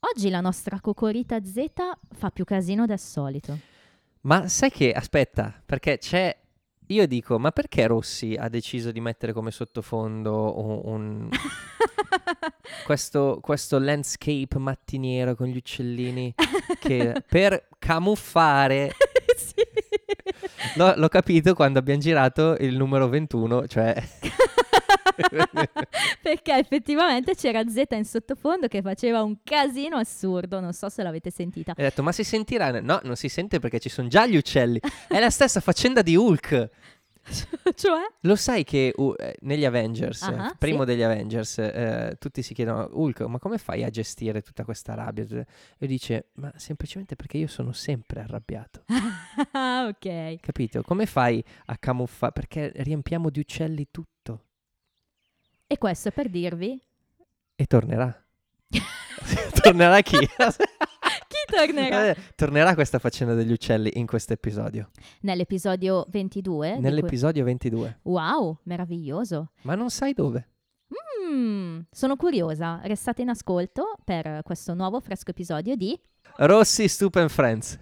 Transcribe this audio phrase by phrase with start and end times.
[0.00, 1.64] Oggi la nostra cocorita Z
[2.14, 3.58] fa più casino del solito.
[4.22, 6.36] Ma sai che, aspetta, perché c'è...
[6.90, 10.80] Io dico, ma perché Rossi ha deciso di mettere come sottofondo un...
[10.84, 11.28] un-
[12.84, 16.32] questo, questo landscape mattiniero con gli uccellini
[16.78, 18.92] che per camuffare...
[19.36, 19.54] sì.
[20.76, 23.94] No, l'ho capito quando abbiamo girato il numero 21, cioè...
[26.22, 31.30] Perché effettivamente c'era Z in sottofondo che faceva un casino assurdo, non so se l'avete
[31.30, 31.72] sentita.
[31.76, 32.80] Hai detto, ma si sentirà?
[32.80, 34.80] No, non si sente perché ci sono già gli uccelli.
[35.08, 36.70] È la stessa faccenda di Hulk.
[37.74, 38.00] cioè?
[38.20, 40.86] Lo sai che uh, negli Avengers, Ah, primo sì.
[40.86, 45.24] degli Avengers, eh, tutti si chiedono, Hulk, ma come fai a gestire tutta questa rabbia?
[45.78, 48.84] E dice, ma semplicemente perché io sono sempre arrabbiato.
[49.52, 50.40] Ah, ok.
[50.40, 50.82] Capito?
[50.82, 52.32] Come fai a camuffare?
[52.32, 54.44] Perché riempiamo di uccelli tutto.
[55.66, 56.80] E questo è per dirvi
[57.56, 58.14] E tornerà.
[59.62, 60.16] tornerà chi?
[60.28, 64.90] chi tornerà Eh, tornerà questa faccenda degli uccelli in questo episodio.
[65.22, 66.66] nell'episodio 22.
[66.68, 67.98] di cui- Nell'episodio 22.
[68.02, 69.50] Wow, meraviglioso.
[69.62, 70.48] Ma non sai dove.
[71.28, 72.80] Mm, sono curiosa.
[72.84, 75.98] Restate in ascolto per questo nuovo fresco episodio di
[76.36, 77.76] Rossi Stupen Friends.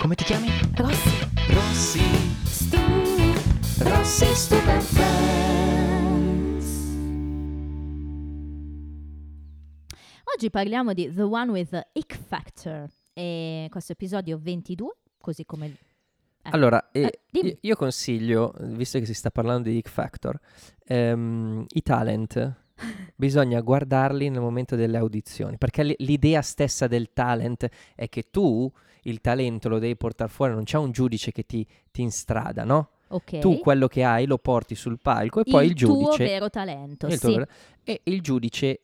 [0.00, 0.48] Come ti chiami?
[0.76, 2.00] Rossi Rossi.
[2.46, 2.95] Stu
[3.78, 6.64] Rossi Stupid Friends.
[10.34, 15.66] Oggi parliamo di The One with the Ick Factor e questo episodio 22, così come...
[15.66, 20.38] eh, Allora, eh, Eh, io- io consiglio, visto che si sta parlando di Ick Factor,
[20.84, 22.54] ehm, i talent
[23.14, 28.70] bisogna guardarli nel momento delle audizioni, perché l- l'idea stessa del talent è che tu
[29.02, 32.90] il talento lo devi portare fuori, non c'è un giudice che ti, ti instrada, no?
[33.08, 33.38] Ok.
[33.38, 36.24] Tu quello che hai lo porti sul palco e poi il, tuo giudice...
[36.24, 37.34] vero talento, il tuo sì.
[37.36, 37.50] vero-
[37.84, 38.80] e il giudice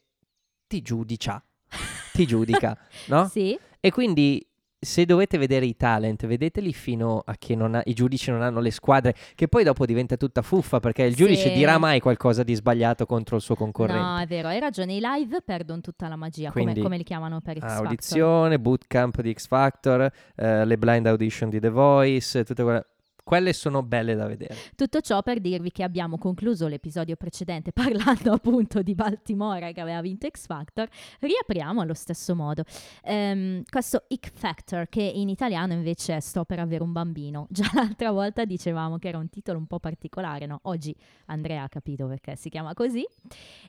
[0.67, 1.43] ti giudicia,
[2.13, 2.77] ti giudica,
[3.09, 3.27] no?
[3.29, 4.47] Sì, E quindi
[4.85, 8.59] se dovete vedere i talent, vedeteli fino a che non ha- i giudici non hanno
[8.59, 11.53] le squadre, che poi dopo diventa tutta fuffa perché il giudice Sì.
[11.53, 14.03] dirà mai qualcosa di sbagliato contro il suo concorrente.
[14.03, 17.05] no, è vero, hai ragione, i live perdono tutta la magia, come, Quindi, come li
[17.05, 17.85] chiamano per X Factor.
[17.87, 22.87] Audizione, bootcamp di X Factor, eh, le blind audition di The Voice, tutte quelle...
[23.25, 24.57] Quelle sono belle da vedere.
[24.75, 30.01] Tutto ciò per dirvi che abbiamo concluso l'episodio precedente parlando appunto di Baltimora che aveva
[30.01, 30.89] vinto X Factor.
[31.21, 32.65] Riapriamo allo stesso modo.
[33.05, 37.47] Ehm, questo X Factor, che in italiano invece è Sto per avere un bambino.
[37.51, 40.59] Già l'altra volta dicevamo che era un titolo un po' particolare, no?
[40.65, 40.95] Oggi
[41.27, 43.07] Andrea ha capito perché si chiama così.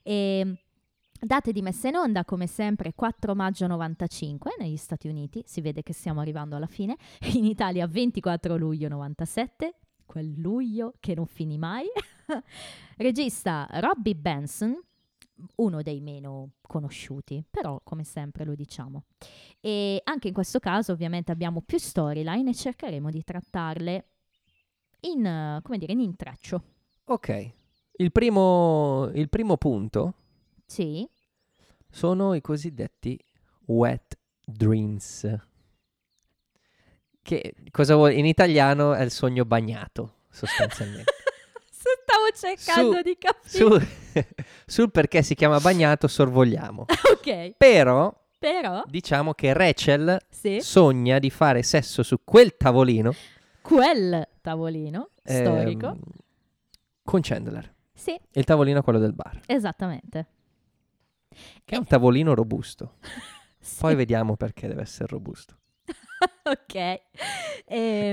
[0.02, 0.58] E.
[1.20, 5.82] Date di messa in onda, come sempre, 4 maggio 95 negli Stati Uniti, si vede
[5.82, 6.98] che stiamo arrivando alla fine,
[7.34, 9.76] in Italia 24 luglio 97,
[10.06, 11.86] quel luglio che non finì mai.
[12.98, 14.78] Regista Robbie Benson,
[15.56, 19.04] uno dei meno conosciuti, però come sempre lo diciamo.
[19.62, 24.06] E anche in questo caso ovviamente abbiamo più storyline e cercheremo di trattarle
[25.02, 26.64] in, come dire, in intreccio.
[27.06, 27.52] Ok,
[27.98, 30.16] il primo, il primo punto
[30.74, 31.08] Sì,
[31.88, 33.20] sono i cosiddetti
[33.66, 35.32] wet dreams.
[37.22, 41.14] Che cosa vuol In italiano è il sogno bagnato, sostanzialmente.
[41.70, 43.86] stavo cercando Su- di capire.
[44.16, 44.34] Su-
[44.66, 46.86] sul perché si chiama bagnato sorvogliamo.
[47.14, 53.14] ok, Però però, diciamo che Rachel sì, sogna di fare sesso su quel tavolino
[53.62, 55.98] quel tavolino ehm, storico.
[57.04, 57.74] con Chandler.
[57.94, 60.28] Sì, Il tavolino è quello del bar, esattamente.
[61.64, 62.96] Che è un tavolino robusto.
[63.64, 65.56] Sì, Poi vediamo perché deve essere robusto.
[66.44, 66.76] ok.
[66.76, 67.00] Ehm,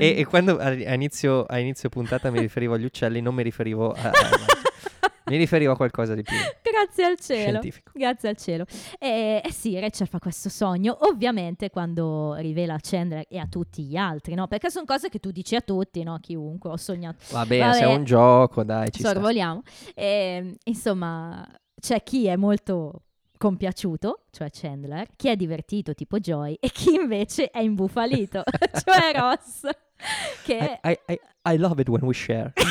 [0.00, 3.90] E, e quando a inizio, a inizio puntata mi riferivo agli uccelli, non mi riferivo
[3.92, 4.12] a...
[5.26, 7.48] mi riferivo a qualcosa di più Grazie al cielo.
[7.58, 7.90] scientifico.
[7.94, 8.64] Grazie al cielo.
[8.96, 13.82] E eh sì, Rachel fa questo sogno, ovviamente quando rivela a Chandler e a tutti
[13.82, 14.46] gli altri, no?
[14.46, 16.18] Perché sono cose che tu dici a tutti, no?
[16.20, 17.18] Chiunque, ho sognato.
[17.32, 17.74] Vabbè, Vabbè.
[17.74, 19.62] se è un gioco, dai, ci sorvoliamo.
[19.94, 21.44] E, insomma,
[21.80, 23.02] c'è chi è molto
[23.40, 28.42] compiaciuto, cioè Chandler, chi è divertito, tipo Joy, e chi invece è imbufalito,
[28.84, 29.66] cioè Ross,
[30.44, 30.78] che...
[30.84, 31.20] I, I- I-
[31.54, 32.52] I love it when we share.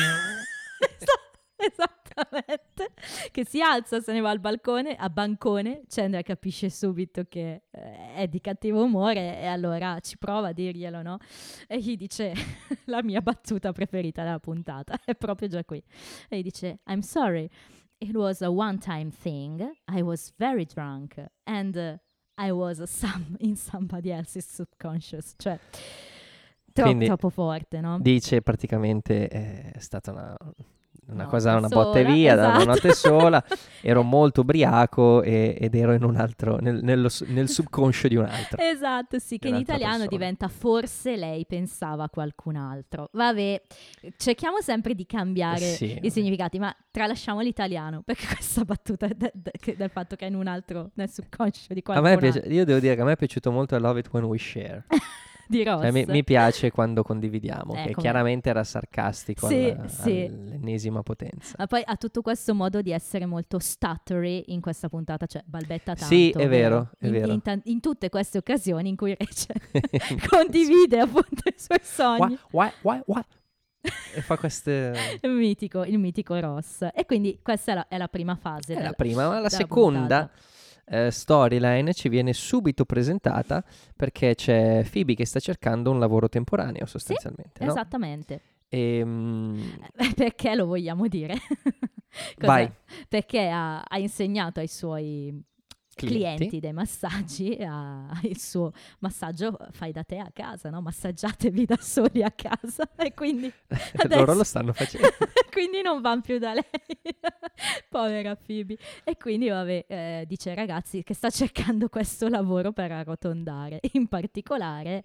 [1.56, 2.92] Esattamente,
[3.32, 8.14] che si alza, se ne va al balcone, a bancone, Chandler capisce subito che eh,
[8.14, 11.18] è di cattivo umore e allora ci prova a dirglielo, no?
[11.66, 12.32] E gli dice
[12.86, 15.82] la mia battuta preferita della puntata, è proprio già qui.
[16.28, 17.50] E gli dice I'm sorry,
[18.00, 21.98] it was a one-time thing, I was very drunk and uh,
[22.38, 25.58] I was some in somebody else's subconscious, cioè
[26.72, 27.98] troppo, troppo forte, no?
[28.00, 30.36] Dice praticamente eh, è stata una,
[31.12, 32.64] una No, cosa, una sola, botta e via, da una esatto.
[32.70, 33.44] notte sola,
[33.82, 38.24] ero molto ubriaco e- ed ero in un altro, nel, nello nel subconscio di un
[38.24, 38.58] altro.
[38.80, 40.10] Esatto, sì, che in italiano persona.
[40.10, 43.08] diventa forse lei pensava a qualcun altro.
[43.12, 43.60] Vabbè,
[44.16, 49.76] cerchiamo sempre di cambiare Sì, i significati, ma tralasciamo l'italiano, perché questa battuta de- che-
[49.76, 52.30] del fatto che è in un altro, nel subconscio di A qualcun me altro.
[52.30, 54.38] piace, io devo dire che a me è piaciuto molto I Love It When We
[54.38, 54.84] Share.
[55.50, 55.80] Di Ross.
[55.82, 60.26] Cioè, mi, mi piace quando condividiamo, Eh, che come- chiaramente era sarcastico Sì, alla- sì.
[60.30, 61.54] all'ennesima potenza.
[61.58, 65.94] Ma poi ha tutto questo modo di essere molto stuttery in questa puntata, cioè balbetta
[65.94, 66.04] tanto.
[66.04, 67.32] Sì, è vero, è In, vero.
[67.32, 69.60] in tan- in tutte queste occasioni in cui Rachel
[70.30, 72.38] condivide appunto i suoi sogni.
[72.52, 73.20] Why, why, why?
[74.14, 74.92] E fa queste...
[75.22, 76.86] Il mitico, il mitico Ross.
[76.94, 78.72] E quindi questa è la, è la prima fase.
[78.72, 79.98] È la della- prima, ma la seconda
[80.28, 80.30] puntata.
[80.90, 83.64] Eh, storyline ci viene subito presentata
[83.94, 87.64] perché c'è Phoebe che sta cercando un lavoro temporaneo sostanzialmente.
[87.64, 87.70] no?
[87.70, 88.40] Esattamente.
[88.68, 91.34] Ehm, Eh, Perché lo vogliamo dire?
[92.38, 92.70] Vai.
[93.08, 95.40] Perché ha, ha insegnato ai suoi
[96.06, 96.36] clienti.
[96.36, 97.56] clienti dei massaggi
[98.22, 100.80] il suo massaggio fai da te a casa, no?
[100.80, 103.52] Massaggiatevi da soli a casa e quindi
[104.08, 105.08] Loro adesso- lo stanno facendo.
[105.50, 106.64] quindi non vanno più da lei.
[107.88, 108.76] Povera Phoebe.
[109.04, 113.80] E quindi, vabbè, eh, dice ragazzi che sta cercando questo lavoro per arrotondare.
[113.92, 115.04] In particolare,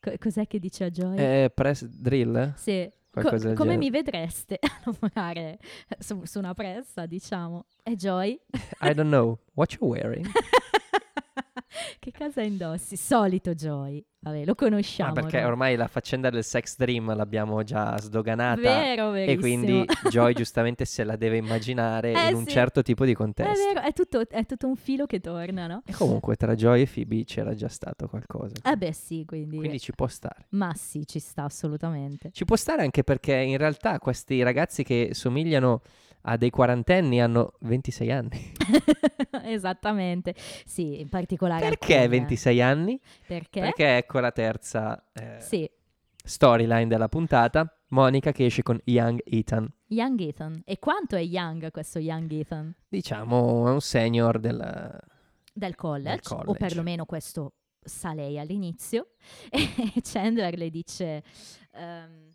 [0.00, 1.16] co- cos'è che dice a Joy?
[1.18, 2.52] Eh, press drill?
[2.56, 5.58] Sì, co- come mi vedreste a lavorare
[5.98, 7.66] su, su una pressa, diciamo.
[7.82, 8.40] E Joy?
[8.80, 9.38] I don't know.
[9.54, 10.26] What you wearing?
[11.98, 12.96] che cosa indossi?
[12.96, 14.04] Solito Joy.
[14.30, 15.10] Vabbè, lo conosciamo.
[15.10, 15.48] Ah, perché no?
[15.48, 18.60] ormai la faccenda del sex dream l'abbiamo già sdoganata.
[18.60, 22.50] Vero, E quindi Joy giustamente se la deve immaginare Eh, in un sì.
[22.50, 23.64] certo tipo di È contesto.
[23.66, 25.82] vero, è tutto, è tutto un filo che torna, no?
[25.86, 28.54] E comunque tra Joy e Phoebe c'era già stato qualcosa.
[28.64, 29.56] Eh beh sì, quindi...
[29.56, 30.46] Quindi ci può stare.
[30.50, 32.30] Ma sì, ci sta assolutamente.
[32.32, 35.80] Ci può stare anche perché in realtà questi ragazzi che somigliano
[36.22, 38.52] a dei quarantenni hanno 26 anni.
[39.44, 40.34] Esattamente.
[40.64, 42.20] Sì, in particolare Perché alcuni, eh.
[42.20, 43.00] 26 anni?
[43.26, 43.60] Perché?
[43.60, 45.68] Perché ecco la terza eh, Sì,
[46.24, 47.72] storyline della puntata.
[47.90, 49.66] Monica che esce con Young Ethan.
[49.86, 50.60] Young Ethan.
[50.66, 52.74] E quanto è young questo Young Ethan?
[52.86, 55.00] Diciamo è un senior del...
[55.54, 56.58] Del college, Del o college.
[56.58, 59.12] perlomeno questo sa lei all'inizio.
[59.50, 61.22] E Chandler le dice...
[61.72, 62.34] ehm,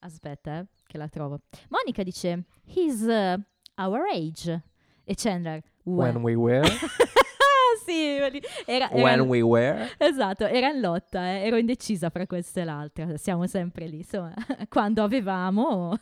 [0.00, 1.40] aspetta, eh, che la trovo.
[1.68, 3.36] Monica dice, he's uh,
[3.76, 4.62] our age.
[5.06, 6.22] E Chandler, When when?
[6.22, 6.64] we were.
[7.84, 8.30] sì, era,
[8.64, 9.90] era, when we were.
[9.98, 14.32] Esatto, era in lotta, eh, ero indecisa fra questa e l'altra, siamo sempre lì, insomma,
[14.70, 15.98] quando avevamo...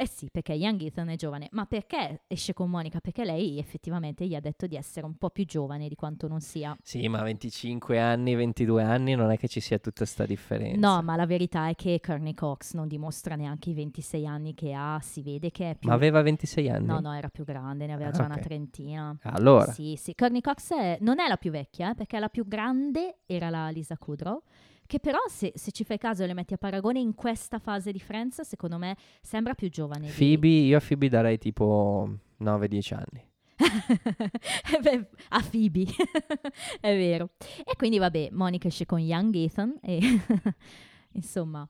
[0.00, 3.00] eh sì, perché Young Ethan è giovane, ma perché esce con Monica?
[3.00, 6.40] Perché lei effettivamente gli ha detto di essere un po' più giovane di quanto non
[6.40, 6.76] sia.
[6.82, 10.78] Sì, ma 25 anni, 22 anni non è che ci sia tutta sta differenza.
[10.78, 14.72] No, ma la verità è che Courtney Cox non dimostra neanche i 26 anni che
[14.72, 15.88] ha, si vede che è più...
[15.88, 16.86] Ma aveva 26 anni?
[16.86, 18.40] No, no, era più grande, ne aveva Ah, già una ok.
[18.40, 19.16] trentina.
[19.22, 20.14] Allora, Sì, sì.
[20.14, 23.68] Courtney Cox è- non è la più vecchia, eh, perché la più grande era la
[23.70, 24.42] Lisa Kudrow,
[24.88, 27.92] che però se, se ci fai caso e le metti a paragone in questa fase
[27.92, 30.06] di Friends, secondo me sembra più giovane.
[30.06, 32.08] di- Phoebe, io a Phoebe darei tipo
[32.40, 33.26] 9-10 anni.
[34.72, 35.84] Eh beh, a Phoebe,
[36.80, 37.30] è vero.
[37.64, 39.98] E quindi vabbè, Monica esce con Young Ethan e
[41.12, 41.68] insomma,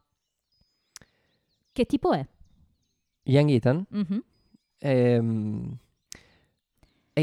[1.72, 2.26] che tipo è?
[3.24, 3.84] Young Ethan?
[3.88, 4.22] Mhm.
[4.78, 5.78] Ehm,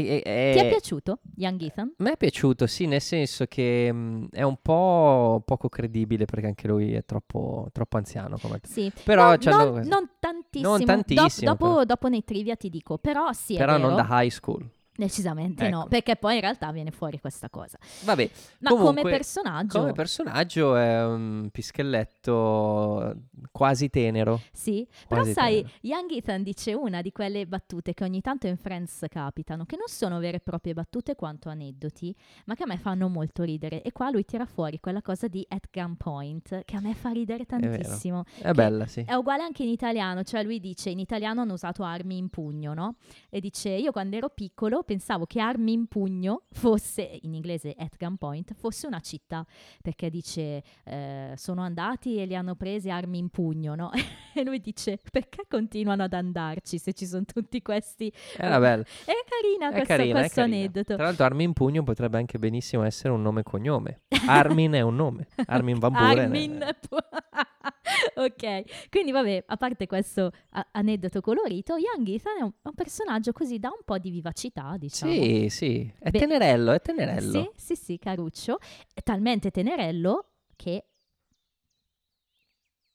[0.04, 1.92] e- e- Ti è piaciuto Young Ethan?
[1.98, 6.46] A me è piaciuto, sì, nel senso che mh, è un po' poco credibile perché
[6.46, 8.36] anche lui è troppo, troppo anziano.
[8.40, 8.60] Come...
[8.64, 10.70] Sì, Però No, non, non tantissimo.
[10.76, 11.84] Non tantissimo, dopo, però.
[11.84, 14.68] dopo nei trivia ti dico, però sì, Però non da high school.
[14.96, 15.88] Decisamente no, Ecco.
[15.88, 17.78] perché poi in realtà viene fuori questa cosa.
[18.04, 23.14] Vabbè, Ma Comunque, come personaggio, come personaggio è un pischelletto
[23.52, 24.40] quasi tenero.
[24.52, 25.70] sì, però quasi sai, tenero.
[25.82, 29.86] Young Ethan dice una di quelle battute che ogni tanto in Friends capitano, che non
[29.88, 32.14] sono vere e proprie battute quanto aneddoti,
[32.46, 33.82] ma che a me fanno molto ridere.
[33.82, 37.44] E qua lui tira fuori quella cosa di at gunpoint, che a me fa ridere
[37.44, 38.24] tantissimo.
[38.38, 39.02] È bella, sì.
[39.06, 42.74] È uguale anche in italiano, cioè lui dice in italiano hanno usato armi in pugno,
[42.74, 42.96] no?
[43.28, 47.96] E dice io quando ero piccolo pensavo che armi in pugno fosse, in inglese at
[47.98, 49.44] gunpoint, fosse una città,
[49.82, 53.90] perché dice eh, sono andati e li hanno presi armi in pugno, no?
[54.34, 58.10] e lui dice perché continuano ad andarci se ci sono tutti questi...
[58.36, 58.82] Era bella.
[59.04, 60.56] È carina È questo, carina, è questo carina.
[60.56, 60.94] aneddoto.
[60.94, 64.02] Tra l'altro Armin Pugno potrebbe anche benissimo essere un nome e cognome.
[64.26, 65.26] Armin è un nome.
[65.46, 66.18] Armin Van Buren.
[66.18, 66.64] Armin.
[68.16, 73.32] ok, quindi vabbè, a parte questo a- aneddoto colorito, Young Ethan è un, un personaggio
[73.32, 75.12] così da un po' di vivacità, diciamo.
[75.12, 75.92] Sì, sì.
[75.98, 77.52] È Beh, tenerello, è tenerello.
[77.56, 78.58] Sì, sì, sì, caruccio.
[78.92, 80.84] È talmente tenerello che...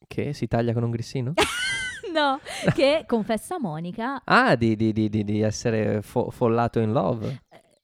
[0.08, 1.34] Che si taglia con un grissino?
[2.14, 2.40] no,
[2.74, 4.22] che confessa a Monica.
[4.26, 7.44] Ah, di, di- di- di- di essere fo- follato in love.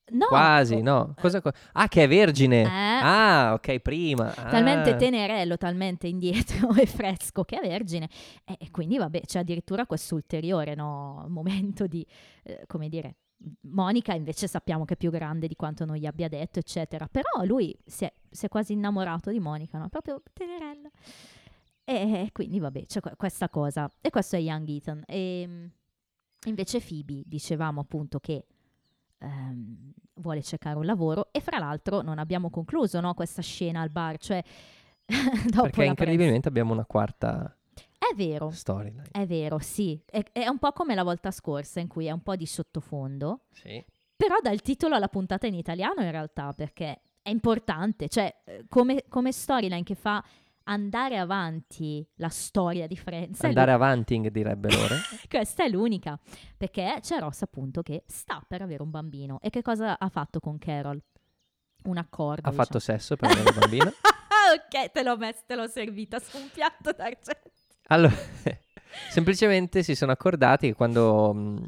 [0.10, 1.14] No, Quasi, no.
[1.20, 2.62] Cosa, co- ah, che è vergine.
[2.62, 2.68] Eh.
[2.70, 4.30] Ah, ok, prima.
[4.30, 4.96] talmente Ah.
[4.96, 8.10] tenerello, talmente indietro e fresco che è vergine.
[8.46, 12.06] E, e quindi, vabbè, c'è addirittura questo ulteriore no, momento di,
[12.44, 13.16] eh, come dire,
[13.70, 17.08] Monica invece sappiamo che è più grande di quanto non gli abbia detto, eccetera.
[17.08, 19.90] Però lui si è, si è quasi innamorato di Monica, no?
[19.90, 20.90] Proprio tenerello.
[21.84, 23.92] E quindi, vabbè, c'è que- questa cosa.
[24.02, 25.04] E questo è Young Ethan.
[25.06, 25.70] E
[26.46, 28.46] invece Phoebe, dicevamo appunto che
[29.20, 33.90] ehm, vuole cercare un lavoro e fra l'altro non abbiamo concluso no, questa scena al
[33.90, 34.44] bar, cioè
[35.46, 37.56] dopo Perché incredibilmente abbiamo una quarta presa-
[38.12, 39.04] È vero, storyline.
[39.12, 40.02] è vero, sì.
[40.06, 43.42] È, è un po' come la volta scorsa in cui è un po' di sottofondo,
[43.52, 43.84] Sì.
[44.16, 48.66] però dà il titolo alla puntata in italiano in realtà perché è importante, cioè eh,
[48.70, 50.24] come, come storyline che fa
[50.68, 53.44] andare avanti la storia di Friends.
[53.44, 54.96] Andare avanti, direbbe loro.
[55.28, 56.20] Questa è l'unica,
[56.56, 59.40] perché c'è Ross appunto che sta per avere un bambino.
[59.42, 61.02] E che cosa ha fatto con Carol?
[61.84, 62.48] Un accordo.
[62.48, 62.98] ha fatto diciamo.
[63.00, 63.94] sesso per avere un bambino.
[64.54, 67.52] ok, te l'ho messa, te l'ho servita su un piatto d'argento.
[67.88, 68.16] Allora,
[69.10, 71.66] semplicemente si sono accordati che quando mh,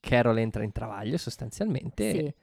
[0.00, 2.34] Carol entra in travaglio, sostanzialmente Sì.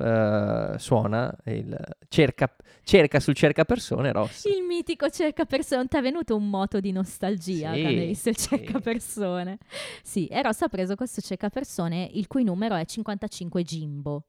[0.00, 1.76] Eh, suona il
[2.08, 4.44] cerca, cerca sul cercapersone Ross.
[4.44, 5.86] Il mitico cercapersone.
[5.86, 8.48] Ti è venuto un moto di nostalgia Sì, quando hai visto il sì.
[8.48, 9.58] cercapersone.
[10.02, 14.24] Sì, e Ross ha preso questo cercapersone il cui numero è 55 Jimbo.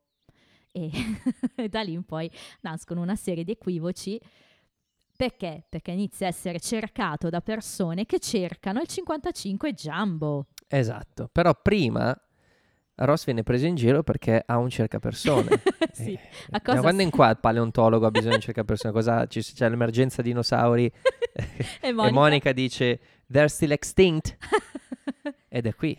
[0.72, 0.90] E
[1.70, 2.30] da lì in poi
[2.62, 4.20] nascono una serie di equivoci.
[5.16, 5.66] Perché?
[5.70, 10.48] Perché inizia a essere cercato da persone che cercano il 55 Jumbo.
[10.68, 12.18] Esatto, però prima
[12.95, 15.48] Ross viene preso in giro perché ha un cercapersone.
[15.91, 16.12] sì.
[16.13, 19.69] Eh, quando si- in qua il paleontologo ha bisogno di un cercapersone, cosa ci- c'è
[19.69, 20.86] l'emergenza dinosauri
[21.33, 22.13] E e Monica?
[22.13, 24.38] Monica dice they're still extinct
[25.50, 25.98] ed è qui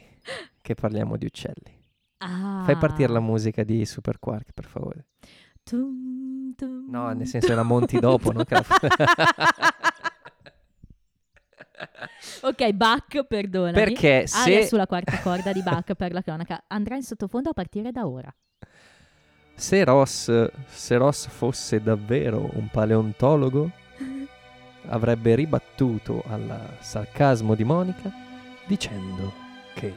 [0.61, 1.81] che parliamo di uccelli.
[2.19, 2.63] Ah.
[2.65, 5.07] Fai partire la musica di Super Quark, per favore.
[5.65, 8.45] Tum, tum, No, nel senso la monti dopo, non
[12.43, 13.73] ok, Bach, perdonami.
[13.73, 16.65] Perché Aria se, sulla quarta corda di Bach per la cronaca.
[16.69, 18.35] Andrà in sottofondo a partire da ora.
[19.55, 23.71] se Ross, se Ross fosse davvero un paleontologo,
[24.87, 28.11] avrebbe ribattuto al sarcasmo di Monica
[28.67, 29.33] dicendo
[29.75, 29.93] che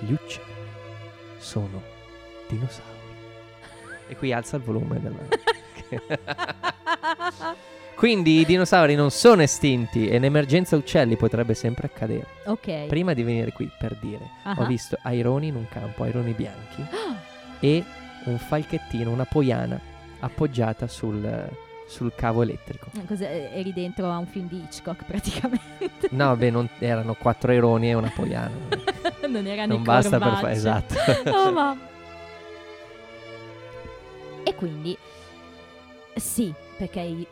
[0.00, 0.68] gli uccelli
[1.38, 1.82] sono
[2.48, 2.98] dinosauri.
[4.08, 5.18] E qui alza il volume della...
[8.00, 12.24] Quindi i dinosauri non sono estinti e l'emergenza uccelli potrebbe sempre accadere.
[12.46, 12.86] ok.
[12.86, 14.54] Prima di venire qui per dire, Ah.
[14.56, 16.82] ho visto aironi in un campo, aironi bianchi,
[17.60, 17.84] e
[18.24, 19.78] un falchettino, una poiana
[20.20, 21.46] appoggiata sul,
[21.86, 22.86] sul cavo elettrico.
[23.06, 23.50] Cos'è?
[23.52, 26.08] Eri dentro a un film di Hitchcock praticamente.
[26.12, 28.50] No, beh, non, erano quattro aironi e una poiana.
[29.28, 30.94] non erano non i basta per fare esatto.
[31.28, 31.88] Oh, mamma.
[34.42, 34.96] E quindi
[36.16, 37.26] sì, perché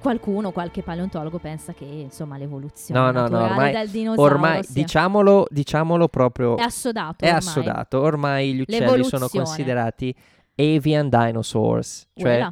[0.00, 4.82] qualcuno, qualche paleontologo pensa che insomma l'evoluzione No, no, no, ormai- del dinosauro Ormai, sia-
[4.82, 7.24] diciamolo, diciamolo proprio, è assodato.
[7.24, 7.38] è ormai.
[7.38, 8.00] assodato.
[8.00, 10.14] Ormai gli uccelli sono considerati
[10.56, 12.48] avian dinosaurs, cioè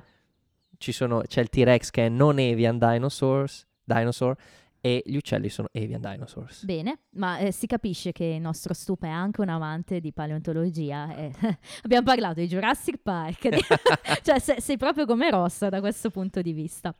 [0.79, 4.37] ci sono, c'è il T-Rex che è non avian dinosaurs, dinosaur,
[4.85, 6.63] e gli uccelli sono avian dinosaurs.
[6.67, 11.17] Bene, ma eh, si capisce che il nostro Stupa è anche un amante di paleontologia.
[11.17, 11.33] eh.
[11.85, 13.65] abbiamo parlato di Jurassic Park, di-
[14.23, 16.95] cioè se- sei proprio come Rossa da questo punto di vista.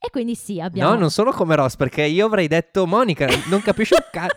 [0.00, 0.92] E quindi sì, abbiamo...
[0.92, 4.36] No, non sono come Ross, perché io avrei detto Monica, non capisci un cazzo.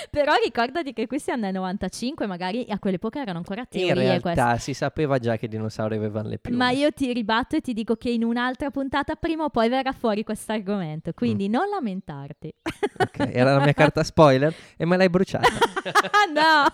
[0.10, 4.34] Però ricordati che siamo nel 95, magari a quell'epoca erano ancora In teorie queste.
[4.34, 6.56] realtà si sapeva già che i dinosauri avevano le piume.
[6.56, 9.92] Ma io ti ribatto e ti dico che in un'altra puntata prima o poi verrà
[9.92, 11.52] fuori questo argomento, quindi Mm.
[11.52, 12.52] non lamentarti.
[12.98, 15.48] Ok, era la mia carta spoiler e me l'hai bruciata.
[16.32, 16.64] no,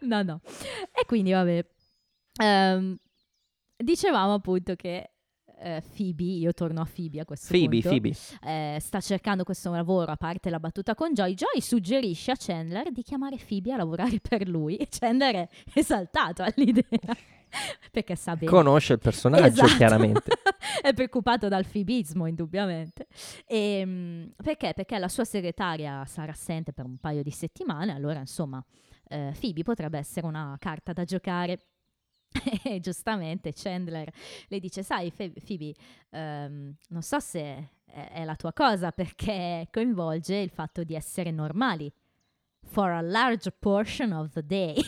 [0.00, 0.40] no, no.
[0.92, 1.64] E quindi vabbè,
[2.42, 2.96] Ehm,
[3.76, 5.10] dicevamo appunto che
[5.58, 8.16] eh, Phoebe, io torno a Phoebe a questo Phoebe, punto, Phoebe.
[8.42, 11.34] eh, sta cercando questo lavoro, a parte la battuta con Joy.
[11.34, 16.42] Joy suggerisce a Chandler di chiamare Phoebe a lavorare per lui e Chandler è esaltato
[16.42, 16.84] all'idea.
[17.90, 18.50] Perché sa bene.
[18.50, 19.76] Conosce il personaggio, Esatto.
[19.76, 20.30] chiaramente.
[20.82, 23.06] è preoccupato dal fibismo, indubbiamente.
[23.46, 24.72] Ehm, perché?
[24.74, 28.62] Perché la sua segretaria sarà assente per un paio di settimane, allora insomma
[29.08, 31.60] eh, Phoebe potrebbe essere una carta da giocare.
[32.64, 34.10] E giustamente Chandler
[34.48, 35.74] le dice, sai Fe- Phoebe,
[36.10, 37.40] ehm, non so se
[37.86, 41.92] è, è la tua cosa perché coinvolge il fatto di essere normali.
[42.68, 44.74] For a large portion of the day.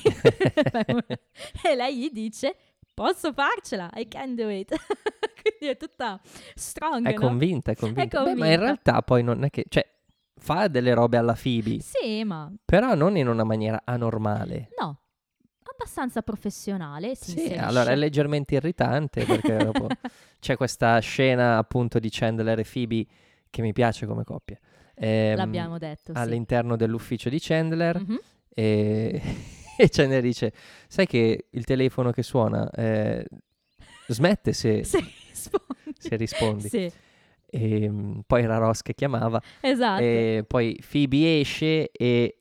[1.63, 2.57] e lei gli dice,
[2.95, 4.75] posso farcela, I can do it.
[5.41, 6.21] Quindi è tutta
[6.55, 7.21] strong, È no?
[7.21, 8.23] convinta, è convinta.
[8.25, 8.61] Beh, ma in convinta.
[8.65, 9.65] realtà poi non è che...
[9.69, 9.87] Cioè,
[10.41, 14.69] fa delle robe alla Phoebe, Sì, ma però non in una maniera anormale.
[14.81, 15.01] no,
[15.79, 17.15] abbastanza professionale.
[17.15, 19.71] Si Sì, allora è leggermente irritante perché
[20.41, 23.07] c'è questa scena appunto di Chandler e Phoebe
[23.49, 24.59] che mi piace come coppia.
[24.95, 26.19] Ehm, L'abbiamo detto, sì.
[26.19, 28.19] all'interno dell'ufficio di Chandler Mhm.
[28.49, 29.23] e,
[29.79, 30.53] e Chandler dice
[30.89, 33.25] sai che il telefono che suona eh,
[34.09, 35.95] smette se, Sì, rispondi.
[35.99, 36.93] se rispondi Sì,
[37.51, 40.03] e mm, poi era Ross che chiamava esatto.
[40.03, 42.38] e poi Phoebe esce e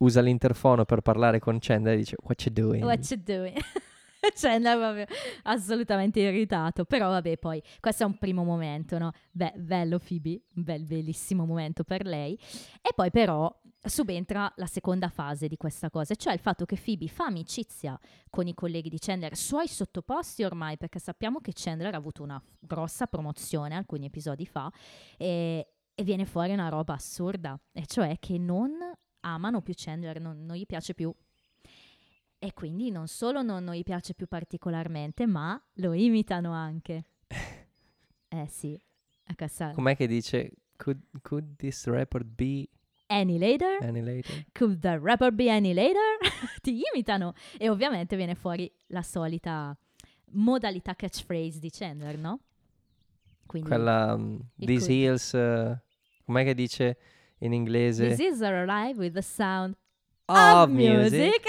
[0.00, 3.56] usa l'interfono per parlare con Chandler e dice what you doing What you doing?
[4.60, 5.06] no, proprio
[5.44, 6.84] assolutamente irritato.
[6.84, 9.12] Però vabbè, poi questo è un primo momento, no?
[9.30, 12.38] Beh, bello Phoebe, un bel bellissimo momento per lei.
[12.80, 17.08] E poi però subentra la seconda fase di questa cosa, cioè il fatto che Phoebe
[17.08, 21.96] fa amicizia con i colleghi di Chandler, suoi sottoposti ormai, perché sappiamo che Chandler ha
[21.96, 24.70] avuto una grossa promozione alcuni episodi fa
[25.16, 28.72] e, e viene fuori una roba assurda, e cioè che non
[29.20, 31.12] amano più Chandler, non, non gli piace più.
[32.38, 37.04] E quindi non solo non, non gli piace più particolarmente, ma lo imitano anche.
[38.32, 38.80] Eh sì,
[39.24, 39.72] a questa...
[39.72, 42.68] com'è che dice could, could this report be
[43.10, 43.82] Any later?
[43.82, 46.16] any later Could the rapper be any later?
[46.62, 47.32] Ti imitano.
[47.58, 49.76] E ovviamente viene fuori la solita
[50.32, 52.38] modalità catchphrase di Chandler, no?
[53.46, 54.90] Quindi, quella um, These could.
[54.90, 55.76] Heels uh,
[56.24, 56.98] com'è che dice
[57.40, 59.76] in inglese This is alive with the sound
[60.26, 61.42] of of music, music.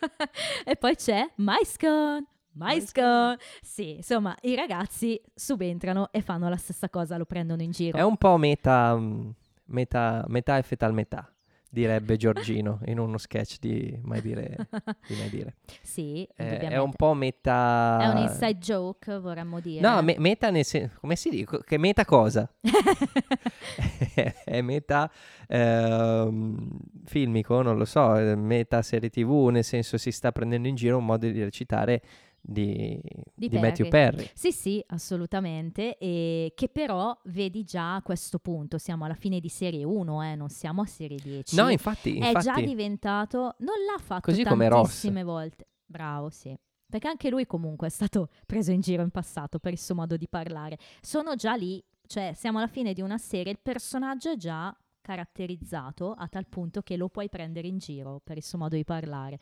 [0.66, 2.26] e poi c'è My Scone.
[2.52, 3.38] My Scone.
[3.62, 7.96] Sì, insomma, i ragazzi subentrano e fanno la stessa cosa, lo prendono in giro.
[7.96, 9.32] è un po' meta, um,
[9.66, 11.32] meta, metà e fetal metà
[11.70, 14.68] direbbe Giorgino in uno sketch di Mai dire,
[15.06, 15.54] di mai dire.
[15.82, 19.80] sì, Eh, è un po' metà È un inside joke, vorremmo dire.
[19.80, 22.50] no me- meta nel senso come si dice che meta cosa
[24.44, 25.10] è meta
[25.48, 30.98] ehm, filmico, non lo so, meta serie tv, nel senso si sta prendendo in giro
[30.98, 32.02] un modo di recitare
[32.40, 33.00] di,
[33.34, 34.28] Di di Matthew Perry.
[34.34, 39.48] Sì, sì, assolutamente, e che però vedi già a questo punto, siamo alla fine di
[39.48, 41.56] serie 1, eh, non siamo a serie 10.
[41.56, 45.66] No, infatti, è già infatti diventato, non l'ha fatto Così tantissime volte.
[45.84, 46.56] Bravo, sì.
[46.88, 50.16] Perché anche lui comunque è stato preso in giro in passato per il suo modo
[50.16, 50.78] di parlare.
[51.00, 56.12] Sono già lì, cioè siamo alla fine di una serie, il personaggio è già caratterizzato
[56.12, 59.38] a tal punto che lo puoi prendere in giro per il suo modo di parlare.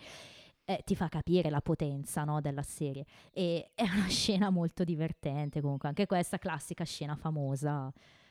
[0.71, 3.07] Eh, ti fa capire la potenza no, della serie.
[3.33, 7.91] E è una scena molto divertente comunque, anche questa classica scena famosa,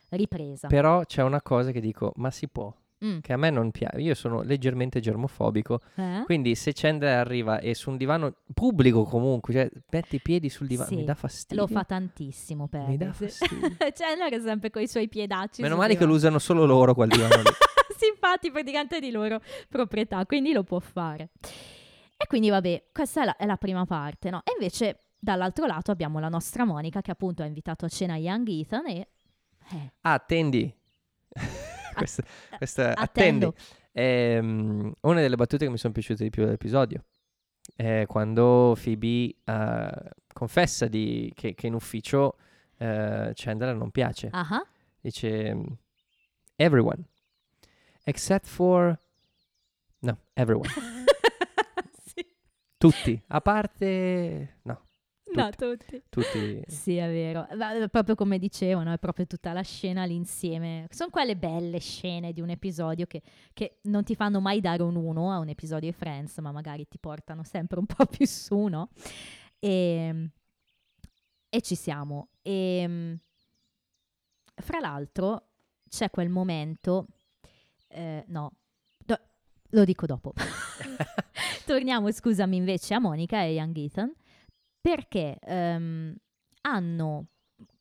[0.10, 0.68] ripresa.
[0.68, 2.72] però c'è una cosa che dico, ma si può?
[3.04, 3.20] Mm.
[3.22, 6.22] Che a me non piace, io sono leggermente germofobico, Eh?
[6.26, 10.68] quindi se Chandler arriva e su un divano pubblico comunque, cioè mette i piedi sul
[10.68, 11.64] divano, Sì, mi dà fastidio.
[11.64, 13.76] Lo fa tantissimo per Mi dà fastidio.
[13.80, 15.64] Chandler è sempre con i suoi piedacci.
[15.64, 17.50] Meno male che lo usano solo loro quel divano lì.
[17.98, 21.30] sì, infatti, praticamente è di loro proprietà, quindi lo può fare.
[22.18, 24.42] E quindi, vabbè, questa è la, è la prima parte, no?
[24.44, 28.48] E invece, dall'altro lato, abbiamo la nostra Monica che appunto ha invitato a cena Young
[28.50, 29.08] Ethan e...
[29.72, 30.74] eh, Ah, attendi.
[31.96, 32.24] questa,
[32.58, 33.50] questa- attendo.
[33.50, 33.56] attendi.
[33.92, 37.04] Ehm, una delle battute che mi sono piaciute di più dell'episodio
[37.76, 42.38] è quando Phoebe eh, confessa di- che, che in ufficio
[42.78, 44.30] eh, Chandler non piace.
[44.32, 44.64] Ah.
[45.02, 45.56] Dice
[46.56, 47.04] everyone
[48.04, 48.98] except for
[50.00, 50.70] no, everyone.
[52.78, 54.88] Tutti, a parte no,
[55.34, 56.02] No, tutti.
[56.10, 57.48] tutti Sì, è vero.
[57.56, 60.88] Ma, Proprio come dicevano, è proprio tutta la scena lì insieme.
[60.90, 63.22] Sono quelle belle scene di un episodio che,
[63.54, 66.88] che non ti fanno mai dare un 1 a un episodio di Friends, ma magari
[66.88, 68.90] ti portano sempre un po' più su, no?
[69.60, 70.30] E,
[71.50, 72.30] e ci siamo.
[72.42, 73.20] E,
[74.56, 75.50] fra l'altro,
[75.90, 77.08] c'è quel momento...
[77.90, 78.52] eh, no,
[79.72, 80.34] lo dico dopo.
[81.66, 84.14] Torniamo, scusami, invece a Monica e Young Ethan
[84.80, 86.16] perché ehm,
[86.62, 87.26] hanno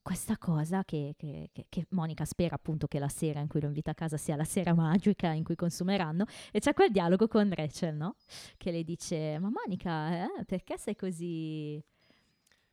[0.03, 3.91] questa cosa che, che- che- Monica spera appunto che la sera in cui lo invita
[3.91, 7.95] a casa sia la sera magica in cui consumeranno e c'è quel dialogo con Rachel,
[7.97, 8.17] no?
[8.57, 11.83] Che le dice, ma Monica, eh, perché sei così,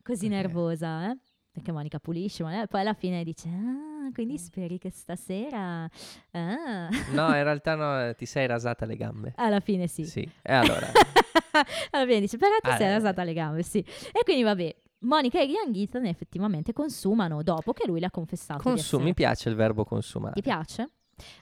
[0.04, 0.44] così Perché?
[0.44, 1.12] nervosa?
[1.12, 1.18] eh?"
[1.54, 5.84] Perché Monica pulisce, ma- poi alla fine dice, ah, quindi speri che stasera...
[6.32, 9.34] ah." No, in realtà no, ti sei rasata le gambe.
[9.36, 10.04] Alla fine sì.
[10.04, 10.28] Sì.
[10.42, 10.88] E allora
[11.92, 12.94] Alla fine dice, però ti Ah, sei eh.
[12.94, 13.78] rasata le gambe, sì.
[14.12, 18.64] E quindi vabbè, Monica e Young Ethan effettivamente consumano dopo che lui le ha confessato
[18.64, 19.26] di consumi, mi essere...
[19.28, 20.34] piace il verbo consumare.
[20.34, 20.90] Ti piace?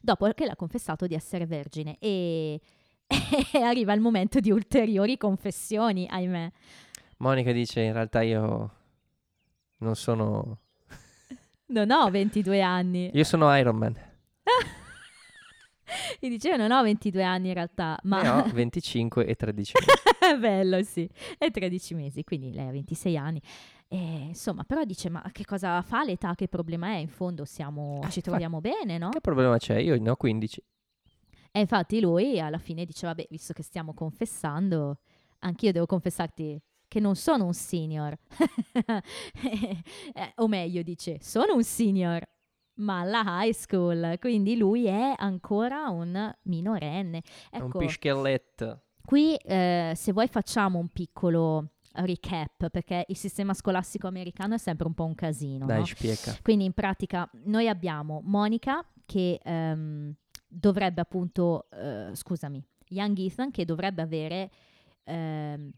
[0.02, 2.60] Dopo che le ha confessato di essere vergine e...
[3.54, 6.52] e arriva il momento di ulteriori confessioni, ahimè.
[7.18, 8.72] Monica dice in realtà io
[9.82, 10.60] non sono
[11.68, 13.10] Non ho 22 anni.
[13.14, 13.96] io sono Iron Man.
[16.22, 18.22] Mi dicevo, non ho 22 anni in realtà, ma...
[18.22, 20.40] Ne ho 25 e 13 mesi.
[20.40, 21.10] Bello, sì.
[21.38, 23.42] E 13 mesi, quindi lei ha 26 anni.
[23.88, 26.34] E, insomma, però dice, ma che cosa fa l'età?
[26.36, 26.96] Che problema è?
[26.98, 29.10] In fondo siamo, Eh, ci troviamo bene, no?
[29.10, 29.78] Che problema c'è?
[29.80, 30.64] Io ne ho 15.
[31.52, 35.00] E infatti lui alla fine dice, vabbè, visto che stiamo confessando,
[35.40, 36.62] anch'io devo confessarti
[36.92, 38.18] che non sono un senior.
[40.14, 42.28] Eh, o meglio, dice, sono un senior,
[42.76, 47.22] ma alla high school, quindi lui è ancora un minorenne.
[47.50, 48.82] È un Ecco, pischelletto.
[49.06, 54.88] qui eh, se vuoi facciamo un piccolo recap, perché il sistema scolastico americano è sempre
[54.88, 55.66] un po' un casino.
[55.66, 55.86] Dai, no?
[55.86, 56.38] spiega.
[56.42, 60.14] Quindi in pratica noi abbiamo Monica che ehm,
[60.46, 64.52] dovrebbe appunto, eh, scusami, Young Ethan che dovrebbe avere
[65.06, 65.72] ehm,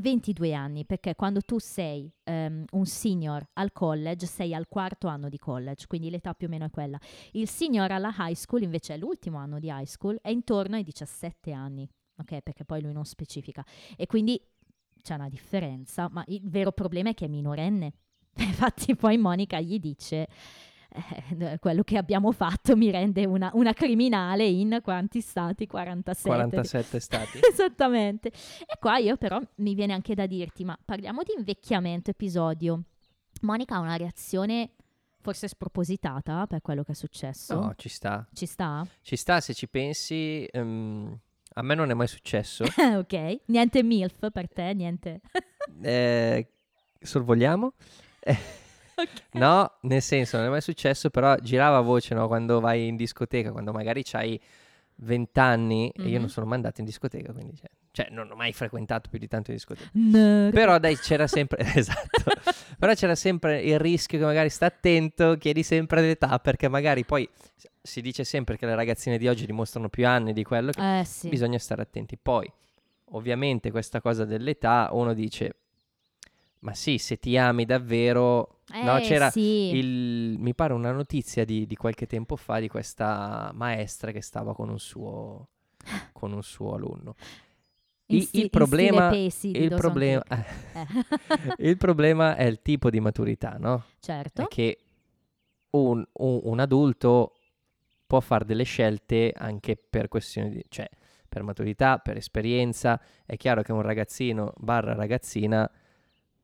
[0.00, 5.28] 22 anni, perché quando tu sei ehm, un senior al college, sei al quarto anno
[5.28, 6.98] di college, quindi l'età più o meno è quella.
[7.32, 10.82] Il senior alla high school invece è l'ultimo anno di high school, è intorno ai
[10.82, 12.40] 17 anni, ok?
[12.40, 13.64] Perché poi lui non specifica.
[13.96, 14.40] E quindi
[15.02, 17.92] c'è una differenza, ma il vero problema è che è minorenne.
[18.36, 20.28] Infatti poi Monica gli dice
[21.38, 25.66] eh, quello che abbiamo fatto mi rende una, una criminale in quanti stati?
[25.66, 26.28] 47.
[26.28, 27.40] 47 stati.
[27.48, 28.28] Esattamente.
[28.28, 32.82] E qua io però mi viene anche da dirti, ma parliamo di invecchiamento episodio.
[33.42, 34.70] Monica ha una reazione
[35.20, 37.54] forse spropositata per quello che è successo.
[37.60, 38.26] No, ci sta.
[38.32, 38.86] Ci sta?
[39.02, 40.46] Ci sta se ci pensi.
[40.50, 41.18] ehm,
[41.54, 42.64] a me non è mai successo.
[42.96, 43.40] ok.
[43.46, 45.20] Niente MILF per te, niente.
[45.82, 46.48] Eh,
[47.00, 47.72] sorvoliamo?
[48.20, 48.38] Eh,
[49.02, 49.08] Ok.
[49.32, 52.26] No, nel senso, non è mai successo, però girava voce, no?
[52.26, 54.40] Quando vai in discoteca, quando magari c'hai
[55.02, 56.18] 20 anni, e io Mhm.
[56.20, 59.26] non sono mai andato in discoteca, quindi cioè, cioè, non ho mai frequentato più di
[59.28, 59.88] tanto in discoteca.
[59.94, 60.52] Nerd.
[60.52, 62.22] Però dai, c'era sempre, esatto,
[62.78, 67.26] però c'era sempre il rischio che magari sta attento, chiedi sempre l'età, perché magari poi
[67.82, 71.04] si dice sempre che le ragazzine di oggi dimostrano più anni di quello che Eh
[71.06, 71.28] sì.
[71.30, 72.18] bisogna stare attenti.
[72.20, 72.50] Poi,
[73.12, 75.54] ovviamente, questa cosa dell'età, uno dice,
[76.60, 78.60] ma sì, se ti ami davvero...
[78.82, 79.74] no, Eh, c'era sì.
[79.76, 84.54] il- mi pare una notizia di, di qualche tempo fa di questa maestra che stava
[84.54, 85.48] con un suo,
[86.12, 87.14] con un suo alunno.
[88.06, 90.22] Il- sti- il problema- Il problema.
[90.28, 90.44] Eh.
[91.68, 93.84] il problema è il tipo di maturità, no?
[94.00, 94.42] certo.
[94.42, 94.78] È che
[95.70, 97.34] un, un- un adulto
[98.06, 100.64] può fare delle scelte anche per questioni di...
[100.68, 100.88] cioè
[101.28, 103.00] per maturità, per esperienza.
[103.24, 105.70] È chiaro che un ragazzino barra ragazzina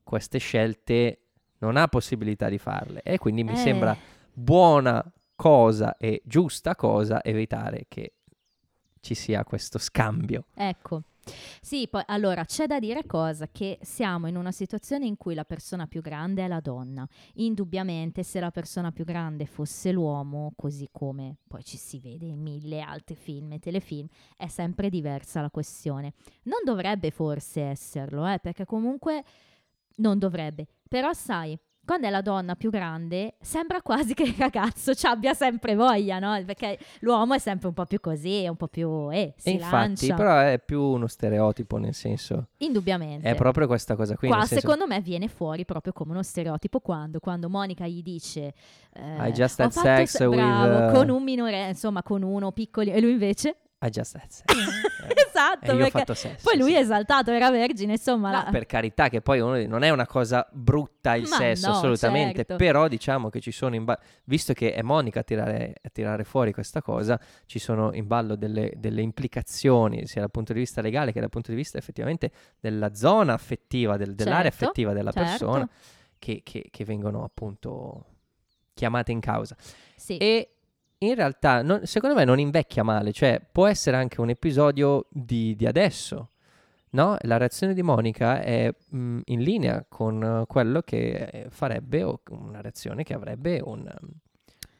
[0.07, 1.19] queste scelte
[1.59, 3.95] non ha possibilità di farle e quindi mi Eh, sembra
[4.31, 5.03] buona
[5.35, 8.13] cosa e giusta cosa evitare che
[9.01, 10.45] ci sia questo scambio.
[10.53, 11.03] Ecco.
[11.61, 15.43] Sì, poi allora c'è da dire cosa che siamo in una situazione in cui la
[15.43, 17.05] persona più grande è la donna.
[17.33, 22.39] Indubbiamente se la persona più grande fosse l'uomo, così come poi ci si vede in
[22.41, 26.13] mille altri film e telefilm, è sempre diversa la questione.
[26.43, 29.23] Non dovrebbe forse esserlo, eh, perché comunque
[29.97, 30.65] non dovrebbe.
[30.87, 31.57] Però sai,
[31.87, 36.19] quando è la donna più grande, sembra quasi che il ragazzo ci abbia sempre voglia,
[36.19, 36.37] no?
[36.45, 39.09] Perché l'uomo è sempre un po' più così, è un po' più...
[39.09, 40.15] Eh, si infatti, lancia.
[40.15, 43.29] però è più uno stereotipo, nel senso, Indubbiamente.
[43.29, 44.27] è proprio questa cosa qui.
[44.27, 48.53] Qua senso, secondo me viene fuori proprio come uno stereotipo quando, quando Monica gli dice
[48.93, 52.51] eh, I just "Ho had sex se- with, bravo, con un minore, insomma con uno
[52.51, 54.43] piccolo e lui invece I just had sex.
[55.27, 56.39] esatto e io ho perché fatto sesso.
[56.41, 56.75] poi lui sì.
[56.77, 60.07] è esaltato era vergine insomma No, la- per carità, che poi uno- non è una
[60.07, 62.37] cosa brutta il Ma sesso, no, assolutamente.
[62.37, 62.55] certo.
[62.55, 66.23] Però diciamo che ci sono in ballo, visto che è Monica a tirare, a tirare
[66.23, 70.81] fuori questa cosa, ci sono in ballo delle, delle implicazioni, sia dal punto di vista
[70.81, 75.11] legale che dal punto di vista effettivamente della zona affettiva, del- dell'area Certo, affettiva della
[75.11, 75.29] certo.
[75.29, 75.69] persona,
[76.17, 78.05] che, che- che vengono appunto
[78.73, 79.55] chiamate in causa.
[79.95, 80.17] sì.
[80.17, 80.56] E
[80.99, 85.55] in realtà, non- secondo me, non invecchia male, cioè può essere anche un episodio di,
[85.55, 86.29] di adesso.
[86.89, 87.17] No?
[87.21, 92.61] La reazione di Monica è mm, in linea con quello che eh, farebbe o una
[92.61, 93.87] reazione che avrebbe un,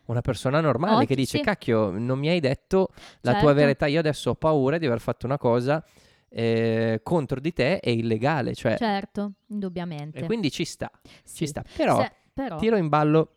[0.05, 1.43] una persona normale Oh, che dice: sì.
[1.43, 2.89] Cacchio, non mi hai detto
[3.21, 3.39] la Certo.
[3.45, 3.85] tua verità.
[3.87, 5.83] Io adesso ho paura di aver fatto una cosa
[6.29, 8.55] eh, contro di te e illegale.
[8.55, 10.89] Cioè, certo indubbiamente e quindi ci sta,
[11.23, 11.35] Sì.
[11.35, 11.63] ci sta.
[11.75, 13.33] Però Se- però tiro in ballo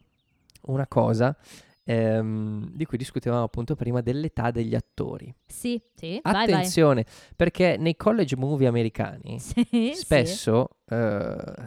[0.63, 1.37] una cosa
[1.85, 5.35] ehm, di cui discutevamo appunto prima dell'età degli attori.
[5.47, 7.05] sì sì vai vai Attenzione,
[7.37, 9.93] perché nei college movie americani sì, sì.
[9.95, 10.97] spesso, eh,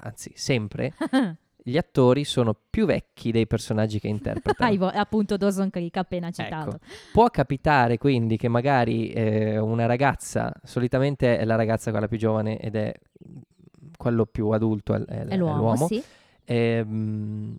[0.01, 0.93] anzi sempre,
[1.65, 4.87] gli attori sono più vecchi dei personaggi che interpretano.
[4.93, 6.85] Appunto Dawson Creek appena citato Ecco.
[7.13, 12.59] Può capitare quindi che magari eh, una ragazza, solitamente è la ragazza quella più giovane
[12.59, 12.93] ed è
[13.97, 16.03] quello più adulto, è, è- è è l'uomo, l'uomo, sì
[16.45, 17.57] ehm,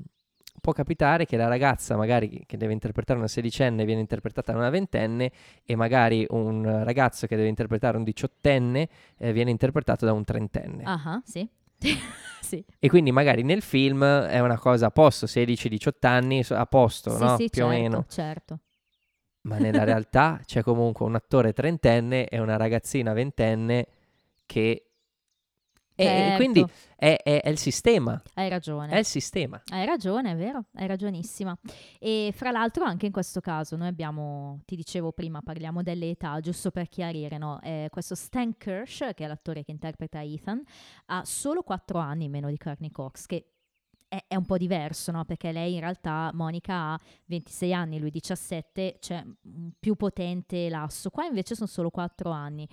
[0.64, 4.70] può capitare che la ragazza magari che deve interpretare una sedicenne viene interpretata da una
[4.70, 5.30] ventenne
[5.62, 10.82] e magari un ragazzo che deve interpretare un diciottenne eh, viene interpretato da un trentenne.
[10.86, 11.46] Ah, sì.
[12.40, 12.64] sì.
[12.78, 17.22] E quindi magari nel film è una cosa a posto, 16-18 anni, a posto, Sì,
[17.22, 17.36] no?
[17.36, 18.04] sì, Più o certo, meno.
[18.08, 18.58] certo.
[19.42, 23.86] Ma nella realtà c'è comunque un attore trentenne e una ragazzina ventenne
[24.46, 24.86] che...
[25.96, 26.36] E, Certo.
[26.36, 26.64] quindi
[26.96, 28.90] è, è- è il sistema, Hai ragione.
[28.92, 29.62] è il sistema.
[29.66, 31.56] Hai ragione, è vero, hai ragionissima.
[32.00, 36.40] E fra l'altro anche in questo caso noi abbiamo, ti dicevo prima, parliamo delle età,
[36.40, 37.60] giusto per chiarire, no?
[37.62, 40.62] Eh, questo Stan Kirsch, che è l'attore che interpreta Ethan,
[41.06, 43.50] ha solo 4 anni meno di Courtney Cox, che
[44.08, 45.24] è, è un po' diverso, no?
[45.24, 51.10] Perché lei in realtà, Monica, ha 26 anni, lui 17, cioè un più potente lasso.
[51.10, 52.68] Qua invece sono solo 4 anni.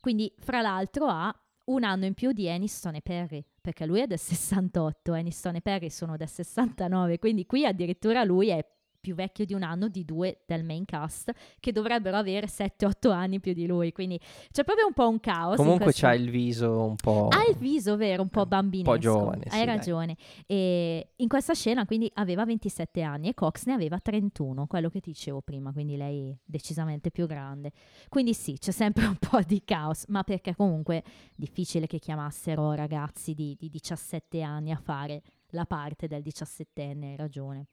[0.00, 1.34] Quindi, fra l'altro, ha
[1.66, 5.60] un anno in più di Aniston e Perry, perché lui è del 68, Aniston e
[5.60, 8.64] Perry sono del 69, quindi qui addirittura lui è
[9.00, 13.40] più vecchio di un anno di due del main cast, che dovrebbero avere 7-8 anni
[13.40, 14.18] più di lui, quindi
[14.50, 15.56] c'è proprio un po' un caos.
[15.56, 17.28] Comunque questo- c'ha il viso un po'...
[17.28, 19.76] ha il viso, vero, un po' un po' giovane, sì, Hai dai.
[19.76, 20.16] ragione.
[20.46, 25.00] E in questa scena quindi aveva 27 anni e Cox ne aveva 31, quello che
[25.00, 27.72] ti dicevo prima, quindi lei decisamente più grande.
[28.08, 31.02] Quindi sì, c'è sempre un po' di caos, ma perché comunque è
[31.34, 37.16] difficile che chiamassero ragazzi di, di 17 anni a fare la parte del 17enne, hai
[37.16, 37.66] ragione.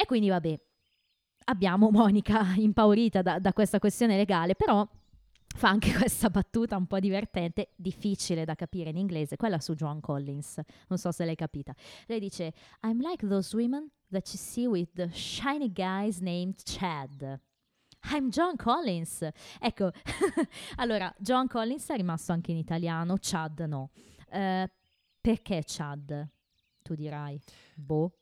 [0.00, 0.60] E quindi vabbè,
[1.46, 4.88] abbiamo Monica impaurita da, da questa questione legale, però
[5.56, 10.00] fa anche questa battuta un po' divertente, difficile da capire in inglese, quella su John
[10.00, 10.60] Collins.
[10.86, 11.74] Non so se l'hai capita.
[12.06, 12.52] Lei dice:
[12.84, 17.40] I'm like those women that you see with the shiny guys named Chad.
[18.12, 19.28] I'm John Collins.
[19.58, 19.90] Ecco,
[20.76, 23.90] allora, John Collins è rimasto anche in italiano, Chad no.
[24.30, 24.70] Eh,
[25.20, 26.28] perché Chad?
[26.82, 27.40] Tu dirai.
[27.74, 28.12] Boh.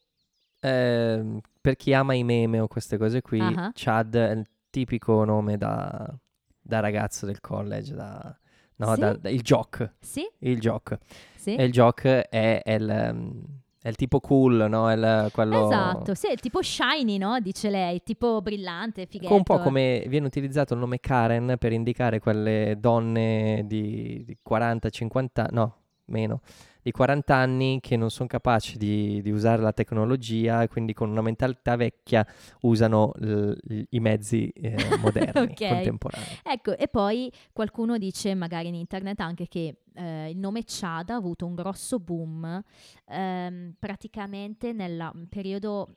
[0.61, 3.71] Ehm, per chi ama i meme o queste cose qui, Ah.
[3.75, 6.13] Chad è il tipico nome da,
[6.61, 8.37] da ragazzo del college, da,
[8.77, 9.01] no, Sì?
[9.01, 10.29] da- da- il jock, Sì?
[10.41, 10.99] il jock.
[11.37, 11.55] Sì?
[11.55, 13.43] E il jock è, è il, ehm,
[13.81, 14.91] è il tipo cool, no?
[14.91, 15.65] È il- quello...
[15.67, 17.39] Esatto, sì, è tipo shiny, no?
[17.41, 19.35] Dice lei, tipo brillante, fighetto.
[19.35, 25.47] Un po' come viene utilizzato il nome Karen per indicare quelle donne di, di 40-50,
[25.51, 26.41] no, meno,
[26.87, 31.11] di 40 anni che non sono capaci di, di usare la tecnologia e quindi con
[31.11, 32.25] una mentalità vecchia
[32.61, 33.53] usano l-
[33.91, 35.67] i mezzi eh, moderni, Ok.
[35.67, 36.39] contemporanei.
[36.45, 41.17] Ecco, e poi qualcuno dice magari in internet anche che eh, il nome Chad ha
[41.17, 42.63] avuto un grosso boom
[43.09, 45.89] ehm, praticamente nel periodo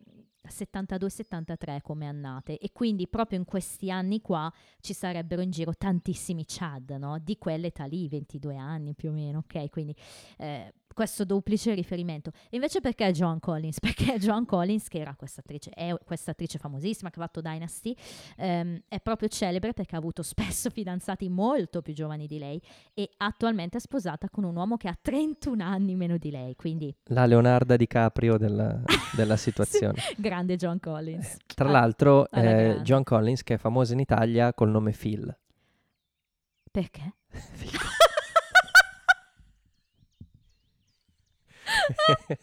[0.47, 6.45] 72-73 come annate e quindi proprio in questi anni qua ci sarebbero in giro tantissimi
[6.47, 7.19] Chad, no?
[7.19, 9.69] Di quell'età lì, 22 anni più o meno, ok?
[9.69, 9.95] Quindi
[10.37, 12.31] eh, questo duplice riferimento.
[12.49, 13.79] E invece perché John Collins?
[13.79, 17.95] Perché John Collins, che era questa attrice, è questa attrice famosissima che ha fatto Dynasty,
[18.35, 22.61] ehm, è proprio celebre perché ha avuto spesso fidanzati molto più giovani di lei
[22.93, 26.93] e attualmente è sposata con un uomo che ha 31 anni meno di lei, quindi
[27.05, 28.81] La Leonardo DiCaprio della,
[29.15, 30.01] della situazione.
[30.17, 31.37] grande John Collins.
[31.55, 32.81] Tra Ah, l'altro, eh.
[32.83, 35.33] John Collins che è famoso in Italia col nome Phil.
[36.69, 37.13] Perché?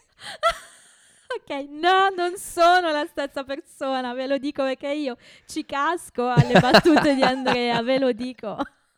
[1.38, 6.58] Ok, no, non sono la stessa persona, ve lo dico perché io ci casco alle
[6.58, 8.56] battute di Andrea, ve lo dico.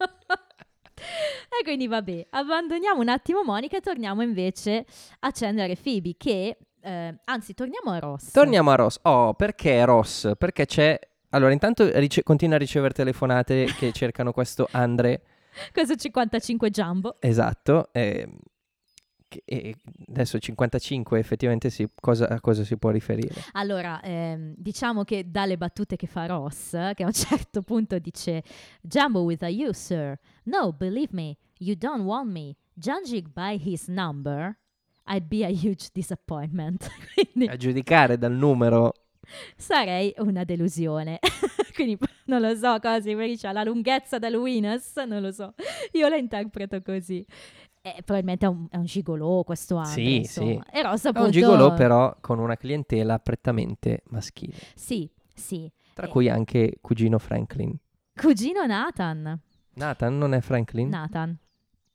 [0.94, 4.84] e quindi vabbè, abbandoniamo un attimo Monica e torniamo invece
[5.20, 8.30] a Chandler e Phoebe che, eh, anzi torniamo a Ross.
[8.30, 8.98] Torniamo a Ross.
[9.02, 10.30] Oh, perché Ross?
[10.38, 10.98] Perché c'è...
[11.30, 15.22] Allora, intanto rice- continua a ricevere telefonate che cercano questo Andre,
[15.72, 17.16] Questo 55 Jumbo.
[17.20, 17.88] esatto.
[17.92, 18.38] ehm,
[19.28, 19.76] che- e
[20.08, 23.34] adesso 55 effettivamente sì, cosa, a cosa si può riferire?
[23.52, 28.42] Allora, ehm, diciamo che dalle battute che fa Ross, che a un certo punto dice
[28.80, 30.18] Jumbo with a you, sir.
[30.44, 32.56] No, believe me, you don't want me.
[32.74, 34.56] Judging by his number,
[35.06, 36.88] I'd be a huge disappointment.
[37.14, 38.92] Quindi A giudicare dal numero...
[39.56, 41.18] sarei una delusione.
[41.74, 45.54] Quindi non lo so cosa si riferisce alla lunghezza del Winners, non lo so.
[45.92, 47.24] Io la interpreto così.
[47.80, 50.60] Eh, probabilmente è un, è un gigolò questo Andre, Sì, sì.
[50.72, 51.26] E Ross È appunto...
[51.26, 55.70] un gigolò però con una clientela prettamente maschile, Sì, sì.
[55.94, 56.08] tra Eh.
[56.10, 57.74] cui anche cugino Franklin.
[58.14, 59.40] Cugino Nathan.
[59.74, 60.88] Nathan non è Franklin?
[60.88, 61.36] Nathan.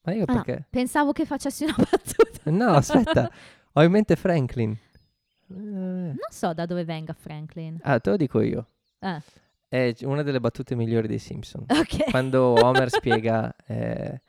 [0.04, 0.66] Ma io Ah, no, perché?
[0.70, 2.50] pensavo che facessi una battuta.
[2.52, 3.30] No, aspetta,
[3.74, 4.72] ho in mente Franklin.
[4.72, 7.78] Eh, Non so da dove venga Franklin.
[7.84, 8.68] Ah, te lo dico io.
[9.00, 9.22] Ah,
[9.68, 11.66] È una delle battute migliori dei Simpson.
[11.68, 12.10] ok.
[12.10, 14.22] Quando Homer spiega, eh,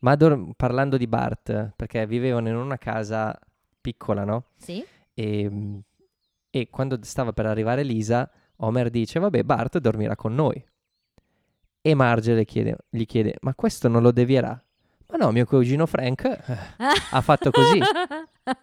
[0.00, 3.36] Mador parlando di Bart, perché vivevano in una casa
[3.80, 4.46] piccola, no?
[4.56, 4.84] Sì?
[5.14, 5.78] E, mm,
[6.50, 10.64] E quando stava per arrivare Lisa, Homer dice, vabbè, Bart dormirà con noi.
[11.82, 14.58] E Marge le chiede- gli chiede, ma questo non lo devierà?
[15.08, 16.56] Ma no, mio cugino Frank eh,
[17.10, 17.78] ha fatto così.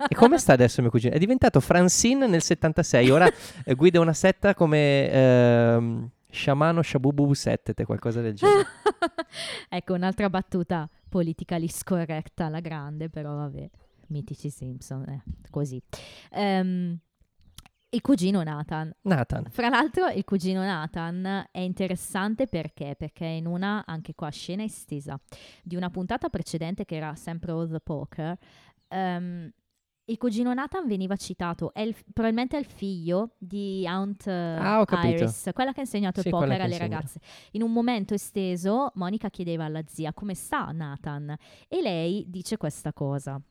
[0.07, 1.13] E come sta adesso mio cugino?
[1.13, 3.29] È diventato Francine nel 76, ora
[3.65, 8.65] eh, guida una setta come ehm, Sciamano Shabubu Settete, qualcosa del genere.
[9.69, 13.69] ecco, un'altra battuta politically scorretta alla grande, però vabbè,
[14.07, 15.79] mitici Simpson, eh, così.
[16.31, 16.99] Ehm,
[17.89, 18.91] il cugino Nathan.
[19.01, 19.45] Nathan.
[19.51, 22.95] Fra l'altro il cugino Nathan è interessante perché?
[22.97, 25.19] Perché in una, anche qua, scena estesa
[25.61, 28.35] di una puntata precedente che era sempre All the Poker,
[28.87, 29.51] ehm,
[30.05, 34.85] il cugino Nathan veniva citato, è il- probabilmente è il figlio di Aunt eh, Ah.
[35.07, 36.77] Iris, quella che ha insegnato Sì, il poker alle insegna.
[36.95, 37.19] ragazze.
[37.51, 41.35] In un momento esteso, Monica chiedeva alla zia come sta Nathan
[41.67, 43.41] e lei dice questa cosa.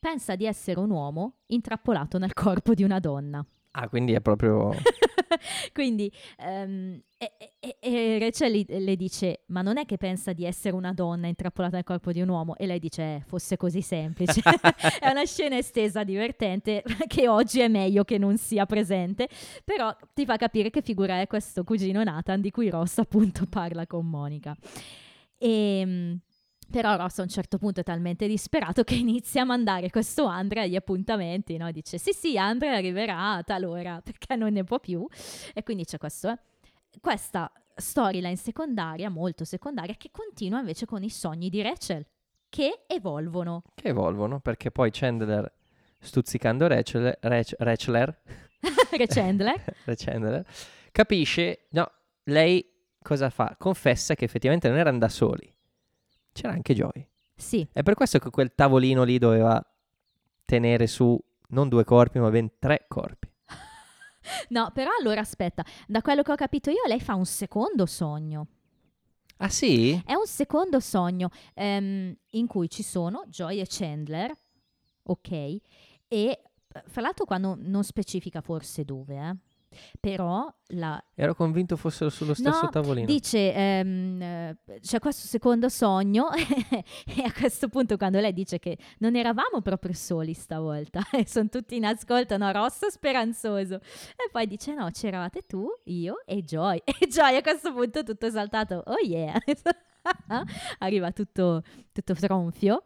[0.00, 3.44] Pensa di essere un uomo intrappolato nel corpo di una donna.
[3.72, 4.72] Ah, quindi è proprio...
[5.72, 10.74] Quindi ehm, e, e- e Rachel le dice: Ma non è che pensa di essere
[10.74, 12.56] una donna intrappolata nel corpo di un uomo?
[12.56, 14.40] E lei dice: "Eh, Fosse così semplice.
[15.00, 19.28] è una scena estesa divertente che oggi è meglio che non sia presente.
[19.64, 23.86] Però ti fa capire che figura è questo cugino Nathan di cui Ross appunto parla
[23.86, 24.56] con Monica.
[25.38, 26.18] E.
[26.70, 30.62] Però Ross a un certo punto è talmente disperato che inizia a mandare questo Andre
[30.62, 31.70] agli appuntamenti, no?
[31.70, 35.06] Dice sì sì, Andre arriverà a tal ora perché non ne può più.
[35.54, 36.38] E quindi c'è questo, eh.
[37.00, 42.04] questa storyline secondaria, molto secondaria, che continua invece con i sogni di Rachel,
[42.48, 43.62] che evolvono.
[43.74, 45.50] che evolvono, perché poi Chandler,
[45.98, 48.22] stuzzicando Rachel, Rach- Rachler,
[49.08, 49.62] Chandler,
[49.96, 50.44] Chandler,
[50.90, 51.90] capisce, no,
[52.24, 52.64] lei
[53.00, 53.54] cosa fa?
[53.58, 55.54] Confessa che effettivamente non erano da soli.
[56.32, 57.08] C'era anche Joy.
[57.34, 59.62] sì, È per questo che quel tavolino lì doveva
[60.44, 63.30] tenere su non due corpi, ma ben tre corpi.
[64.50, 68.46] no, però allora aspetta, da quello che ho capito io, lei fa un secondo sogno.
[69.38, 70.00] Ah sì?
[70.04, 74.36] È un secondo sogno ehm, in cui ci sono Joy e Chandler,
[75.04, 75.30] ok?
[75.30, 75.60] E
[76.08, 76.40] eh,
[76.86, 79.36] fra l'altro qua non, non specifica forse dove, eh?
[80.00, 83.06] Però la, Ero convinto fossero sullo stesso No, tavolino.
[83.06, 88.76] dice, ehm, eh, c'è questo secondo sogno e a questo punto quando lei dice che
[88.98, 93.76] non eravamo proprio soli stavolta e sono tutti in ascolto, no, Rosso speranzoso.
[93.76, 96.82] E poi dice no, c'eravate tu, io e Joy.
[97.00, 99.34] E Joy a questo punto tutto esaltato, oh yeah.
[100.78, 101.62] Arriva tutto,
[101.92, 102.84] tutto tronfio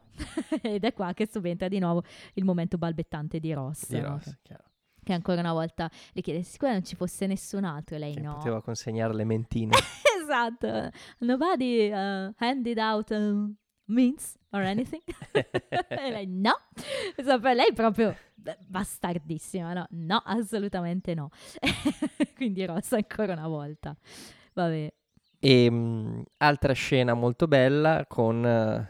[0.62, 2.02] ed è qua che subentra di nuovo
[2.35, 3.88] il momento balbettante di Ross.
[3.88, 4.00] Di?
[4.00, 4.64] Ross, chiaro.
[5.04, 7.96] Che ancora una volta le chiede, sicura non ci fosse nessun altro?
[7.96, 8.34] E lei Che no.
[8.34, 9.72] poteva consegnare le mentine.
[10.22, 10.90] esatto.
[11.18, 13.54] Nobody uh, handed out um,
[13.86, 15.02] mints or anything.
[15.32, 16.52] e lei no.
[17.16, 18.14] Insomma, per lei proprio
[18.66, 19.86] bastardissima, no?
[19.90, 21.30] No, assolutamente no.
[22.36, 23.96] Quindi rossa ancora una volta.
[24.54, 24.92] Vabbè.
[25.40, 28.88] E mh, altra scena molto bella con eh,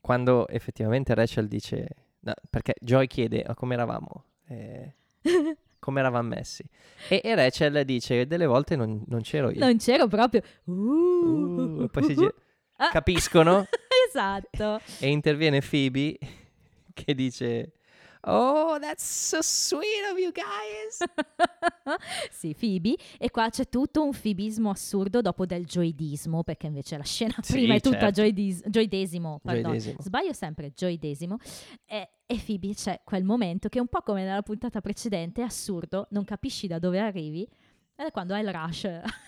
[0.00, 1.86] quando effettivamente Rachel dice
[2.20, 4.94] no, perché Joy chiede "Ah, come eravamo Eh,
[5.78, 6.64] come eravamo messi
[7.08, 10.42] e, e Rachel dice delle volte non, non c'ero io non c'ero proprio.
[10.64, 12.34] Uh, Uh, poi si gira-
[12.76, 12.88] Ah.
[12.90, 13.66] capiscono
[14.08, 14.80] esatto.
[14.98, 16.18] e interviene Phoebe
[16.94, 17.72] che dice
[18.24, 21.02] oh that's so sweet of you guys
[22.30, 22.96] sì, Phoebe.
[23.18, 27.52] E qua c'è tutto un fibismo assurdo dopo del gioidismo, perché invece la scena Sì,
[27.52, 28.20] prima è tutta certo.
[28.20, 29.40] gioidis- gioidesimo.
[29.42, 29.96] Gioidesimo.
[30.00, 31.36] Sbaglio sempre, gioidesimo.
[31.86, 35.44] E, e Phoebe c'è quel momento che è un po' come nella puntata precedente, è
[35.44, 37.42] assurdo, non capisci da dove arrivi.
[37.94, 38.84] Ed è quando hai il rush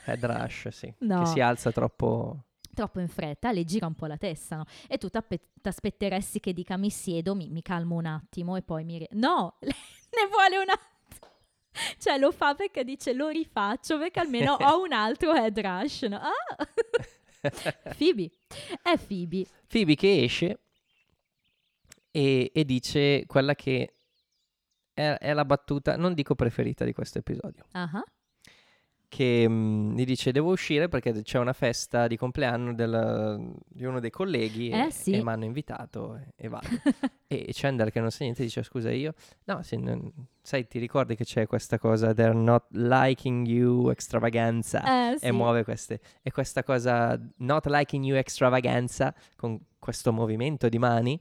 [0.07, 1.21] Head rush sì No.
[1.21, 4.65] che si alza troppo troppo in fretta, le gira un po' la testa, no?
[4.89, 8.99] E tu t'aspetteresti che dica mi siedo, mi, mi calmo un attimo e poi mi...
[8.99, 9.09] ri-".
[9.13, 10.93] No, ne vuole un attimo.
[11.99, 16.19] Cioè lo fa perché dice lo rifaccio perché almeno ho un altro head rush, no?
[16.19, 16.69] Ah!
[17.99, 18.31] Phoebe,
[18.83, 19.47] è Phoebe.
[19.67, 20.61] Phoebe che esce
[22.11, 23.97] e, e dice quella che
[24.95, 27.91] è, è la battuta, non dico preferita di questo episodio, Ah,
[29.15, 34.01] che mm, gli dice devo uscire perché c'è una festa di compleanno del- di uno
[34.01, 35.13] dei colleghi Eh, e, sì.
[35.13, 36.67] e mi hanno invitato e, e vado.
[37.29, 40.13] e Chandler che non sa niente dice scusa io, no, sì, non-
[40.43, 45.27] sai ti ricordi che c'è questa cosa they're not liking you extravaganza Eh, sì.
[45.27, 51.21] e muove queste e questa cosa not liking you extravaganza con questo movimento di mani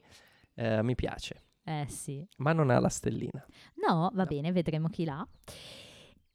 [0.54, 2.26] eh, mi piace Eh sì.
[2.38, 3.46] ma non ha la stellina
[3.86, 4.26] No, va No.
[4.26, 5.26] bene, vedremo chi l'ha.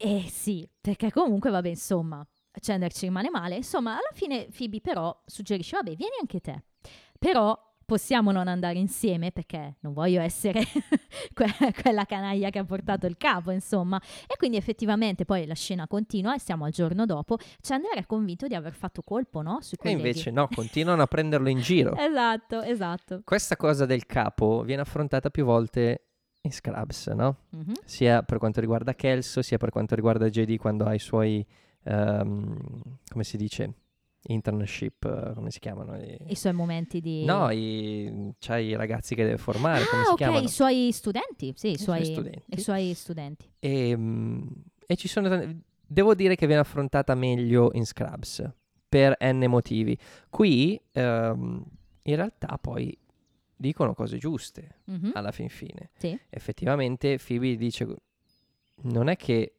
[0.02, 2.26] Eh sì, perché comunque, vabbè, insomma,
[2.62, 3.58] Chandler ci rimane male.
[3.58, 6.64] Insomma, alla fine Phoebe però suggerisce, vabbè, vieni anche te.
[7.20, 10.62] Però possiamo non andare insieme perché non voglio essere
[11.34, 14.00] que- quella canaglia che ha portato il capo, insomma.
[14.26, 17.38] E quindi effettivamente poi la scena continua e siamo al giorno dopo.
[17.60, 19.58] Chandler è convinto di aver fatto colpo, no?
[19.60, 21.94] Sui E invece no, continuano a prenderlo in giro.
[22.10, 23.22] Esatto, esatto.
[23.26, 26.09] Questa cosa del capo viene affrontata più volte
[26.42, 27.38] in Scrubs, no?
[27.50, 27.74] Mhm.
[27.86, 31.46] Sia per quanto riguarda Kelso, sia per quanto riguarda JD quando ha i suoi,
[31.84, 32.58] ehm,
[33.10, 33.74] come si dice,
[34.24, 35.98] internship, eh, come si chiamano?
[35.98, 37.24] I- I suoi momenti di...
[37.26, 40.44] No, i, c'ha i ragazzi che deve formare, come ah, si ok, chiamano?
[40.44, 42.44] i suoi studenti, sì, i, I suoi suoi, studenti.
[42.48, 43.52] i suoi studenti.
[43.60, 44.48] E, mm,
[44.88, 45.62] e ci sono tan-
[45.92, 48.48] Devo dire che viene affrontata meglio in Scrubs
[48.88, 49.98] per n motivi.
[50.30, 51.64] Qui ehm,
[52.04, 52.96] in realtà poi
[53.60, 55.90] dicono cose giuste Mhm, alla fin fine.
[55.98, 56.18] Sì.
[56.30, 57.86] Effettivamente Phoebe dice
[58.84, 59.59] non è che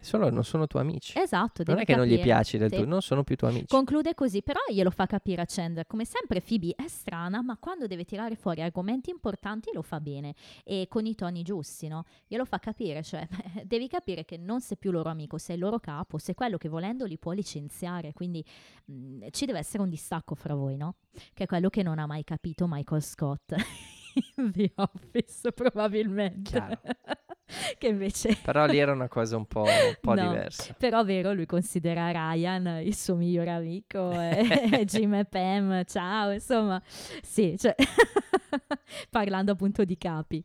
[0.00, 1.18] solo non sono tuoi amici.
[1.18, 2.76] Esatto, non è che non gli piaci del Sì.
[2.76, 3.66] tutto, non sono più tuoi amici.
[3.66, 5.86] Conclude così, però glielo fa capire a Chandler.
[5.86, 10.34] Come sempre Phoebe è strana, ma quando deve tirare fuori argomenti importanti lo fa bene
[10.64, 12.04] e con i toni giusti, no?
[12.26, 13.26] Glielo fa capire, cioè
[13.64, 16.68] devi capire che non sei più loro amico, sei il loro capo, sei quello che
[16.68, 18.44] volendo li può licenziare, quindi
[18.84, 20.96] mh, ci deve essere un distacco fra voi, no?
[21.34, 23.54] Che è quello che non ha mai capito Michael Scott
[24.36, 26.50] in The Office, probabilmente.
[26.50, 26.80] Chiaro.
[27.78, 30.28] che invece Però lì era una cosa un po', un po' No.
[30.28, 30.74] diversa.
[30.78, 36.80] però vero, lui considera Ryan il suo migliore amico, e Jim e Pam, ciao, insomma,
[37.22, 37.74] sì, cioè,
[39.10, 40.44] parlando appunto di capi.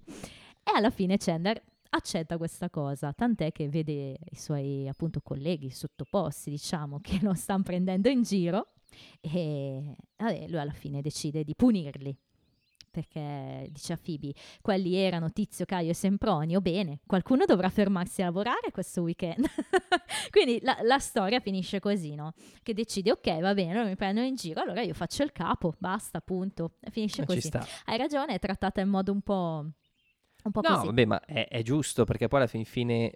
[0.64, 6.50] E alla fine Chandler accetta questa cosa, tant'è che vede i suoi appunto colleghi sottoposti,
[6.50, 8.70] diciamo, che lo stanno prendendo in giro
[9.22, 12.16] e vabbè, lui alla fine decide di punirli.
[12.94, 18.26] Perché dice a Phoebe, quelli erano Tizio, Caio e Sempronio, bene, qualcuno dovrà fermarsi a
[18.26, 19.48] lavorare questo weekend.
[20.30, 22.34] Quindi la, la storia finisce così, no?
[22.62, 25.74] Che decide, ok, va bene, loro mi prendono in giro, allora io faccio il capo,
[25.80, 26.76] basta, punto.
[26.92, 27.50] Finisce Eh, così.
[27.86, 29.66] Hai ragione, è trattata in modo un po',
[30.44, 30.86] un po' No, così.
[30.86, 33.12] vabbè, ma è, è giusto perché poi alla fin fine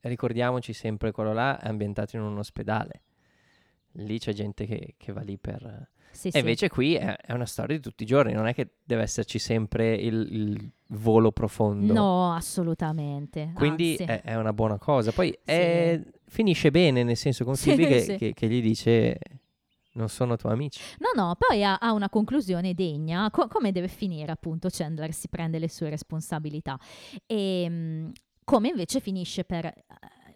[0.00, 3.02] ricordiamoci sempre quello là è ambientato in un ospedale.
[3.94, 5.90] Lì c'è gente che, che va lì per...
[6.12, 6.38] Sì, E sì.
[6.38, 9.38] invece qui è, è una storia di tutti i giorni, non è che deve esserci
[9.38, 11.92] sempre il, il volo profondo.
[11.92, 13.52] No, assolutamente.
[13.54, 15.12] Quindi è, è una buona cosa.
[15.12, 19.18] Poi è- finisce bene, nel senso con Phoebe che, che- che gli dice
[19.92, 20.80] non sono tuoi amici.
[20.98, 25.28] No, no, poi ha, ha una conclusione degna, co- come deve finire appunto Chandler si
[25.28, 26.78] prende le sue responsabilità
[27.26, 28.12] e mh,
[28.44, 29.74] come invece finisce per eh,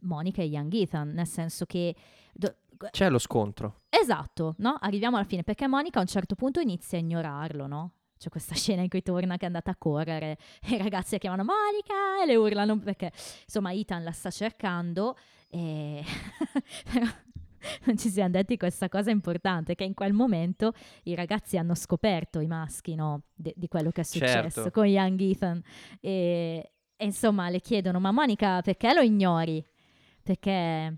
[0.00, 1.94] Monica e Young Ethan, nel senso che
[2.32, 2.56] do-
[2.90, 3.82] C'è lo scontro.
[3.88, 4.76] esatto, no?
[4.80, 7.92] Arriviamo alla fine perché Monica a un certo punto inizia a ignorarlo, no?
[8.18, 11.18] C'è questa scena in cui torna che è andata a correre e i ragazzi la
[11.18, 13.10] chiamano Monica e le urlano perché
[13.44, 15.16] insomma Ethan la sta cercando
[15.48, 16.02] e
[16.92, 17.06] però
[17.86, 20.72] non ci siamo detti questa cosa importante che in quel momento
[21.04, 24.70] i ragazzi hanno scoperto i maschi no, de- di quello che è successo Certo.
[24.70, 25.62] con Young Ethan
[26.00, 29.64] e, e insomma le chiedono ma Monica perché lo ignori?
[30.22, 30.96] Perché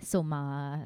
[0.00, 0.82] insomma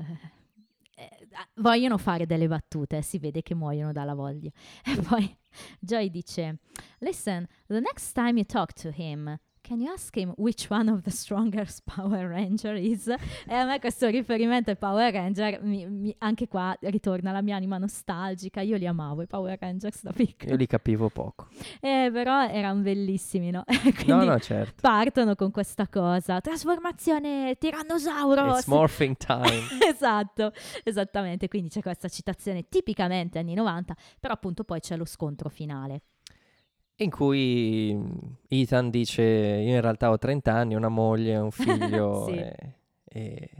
[0.96, 4.50] eh, vogliono fare delle battute, si vede che muoiono dalla voglia.
[4.84, 5.36] E poi
[5.78, 6.58] Joy dice:
[6.98, 11.00] Listen, the next time you talk to him, can you ask him which one of
[11.02, 13.06] the strongest Power Ranger is?
[13.08, 17.56] E a me questo riferimento ai Power Ranger, mi- mi- anche qua ritorna la mia
[17.56, 18.60] anima nostalgica.
[18.60, 20.50] Io li amavo i Power Rangers da piccola.
[20.50, 21.48] Io li capivo poco.
[21.80, 23.64] Eh, però erano bellissimi, no?
[24.06, 24.74] No, no, certo.
[24.82, 28.56] partono con questa cosa: trasformazione tirannosauro.
[28.56, 29.62] It's morphing time.
[29.88, 30.52] esatto,
[30.82, 31.48] esattamente.
[31.48, 36.02] Quindi c'è questa citazione tipicamente anni 90, però appunto poi c'è lo scontro finale.
[36.96, 37.96] In cui
[38.48, 41.50] Ethan dice io in realtà ho 30 anni, una moglie, un
[42.00, 42.32] figlio Sì.
[42.38, 42.56] e,
[43.04, 43.50] e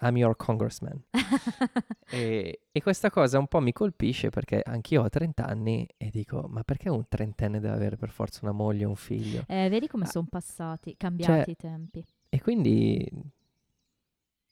[0.00, 1.02] I'm your congressman.
[2.10, 6.46] e, e questa cosa un po' mi colpisce perché anch'io ho 30 anni e dico
[6.48, 9.44] ma perché un trentenne deve avere per forza una moglie un figlio?
[9.48, 10.08] Eh, vedi come Ah.
[10.08, 12.04] sono passati, cambiati Cioè, i tempi.
[12.28, 13.08] E quindi,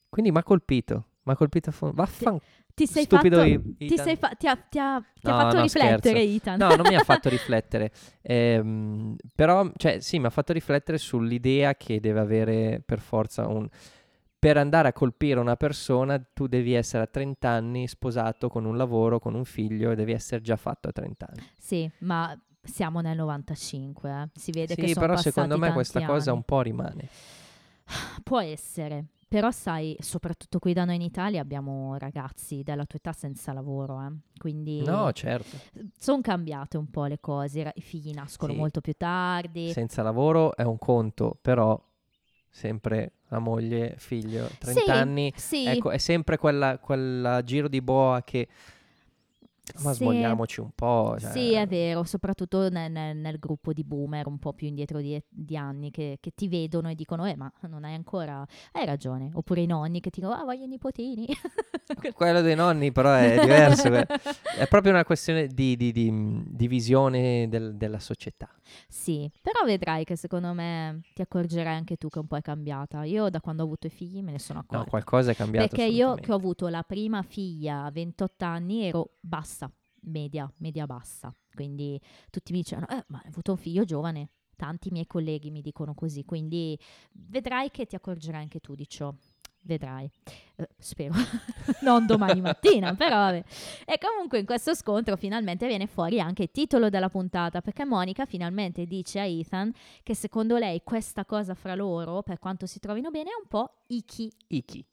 [0.09, 1.95] quindi mi ha colpito, mi ha colpito a fondo.
[1.97, 2.39] Vaffan
[2.75, 5.39] Ti sei stupido fatto, I- ti, sei fa- ti ha, ti ha- ti ha No,
[5.41, 6.17] fatto no, riflettere, scherzo.
[6.17, 6.59] Ethan.
[6.59, 7.93] No, non mi ha fatto riflettere.
[8.23, 13.69] Ehm, però, cioè, sì, mi ha fatto riflettere sull'idea che deve avere per forza un...
[14.39, 18.77] Per andare a colpire una persona, tu devi essere a 30 anni sposato con un
[18.77, 21.47] lavoro, con un figlio e devi essere già fatto a 30 anni.
[21.57, 24.29] Sì, ma siamo nel 95, eh.
[24.35, 26.39] si vede che Sì, sono però passati secondo me questa cosa anni.
[26.39, 27.09] un po' rimane.
[28.25, 33.15] Può essere, però sai, soprattutto qui da noi in Italia abbiamo ragazzi della tua età
[33.15, 34.13] senza lavoro, eh.
[34.37, 35.59] quindi No, certo.
[35.99, 38.59] sono cambiate un po' le cose, i figli nascono Sì.
[38.59, 39.73] molto più tardi.
[39.73, 41.83] Senza lavoro è un conto, però
[42.51, 47.81] sempre la moglie, figlio, 30 Sì, anni, Sì, ecco, è sempre quella, quella giro di
[47.81, 48.47] boa che
[49.83, 50.03] Ma Sì.
[50.03, 51.17] svogliamoci un po'.
[51.21, 55.01] cioè- Sì, è vero, soprattutto nel, nel- nel gruppo di boomer un po' più indietro
[55.01, 58.85] di, di anni che, che ti vedono e dicono, eh ma non hai ancora, hai
[58.85, 59.31] ragione.
[59.35, 61.27] Oppure i nonni che ti dicono, ah voglio i nipotini.
[62.15, 63.89] Quello dei nonni però è diverso.
[63.93, 68.49] è proprio una questione di, di- di- visione del- della società.
[68.89, 73.05] Sì, però vedrai che secondo me ti accorgerai anche tu che un po' è cambiata.
[73.05, 74.91] Io da quando ho avuto i figli me ne sono No, accorta.
[74.91, 75.69] qualcosa è cambiato.
[75.69, 79.62] Perché io che ho avuto la prima figlia a 28 anni ero bassa,
[80.03, 81.35] media, media bassa.
[81.55, 82.01] Quindi
[82.31, 84.31] tutti mi dicevano, eh, ma hai avuto un figlio giovane.
[84.57, 86.79] Tanti miei colleghi mi dicono così, quindi
[87.13, 89.13] vedrai che ti accorgerai anche tu di ciò.
[89.65, 90.11] Vedrai,
[90.57, 91.15] Eh, spero,
[91.83, 93.45] non domani mattina, però vabbè.
[93.87, 98.25] E comunque in questo scontro finalmente viene fuori anche il titolo della puntata, perché Monica
[98.27, 99.73] finalmente dice a Ethan
[100.03, 103.85] che secondo lei questa cosa fra loro, per quanto si trovino bene, è un po'
[103.87, 104.87] icky Iki.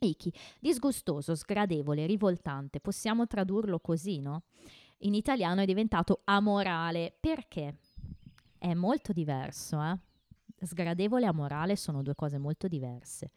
[0.00, 0.30] Icky,
[0.60, 4.42] disgustoso, sgradevole, rivoltante, possiamo tradurlo così, no?
[4.98, 7.76] In italiano è diventato amorale, perché?
[8.58, 9.98] È molto diverso, eh?
[10.64, 13.30] Sgradevole e amorale sono due cose molto diverse.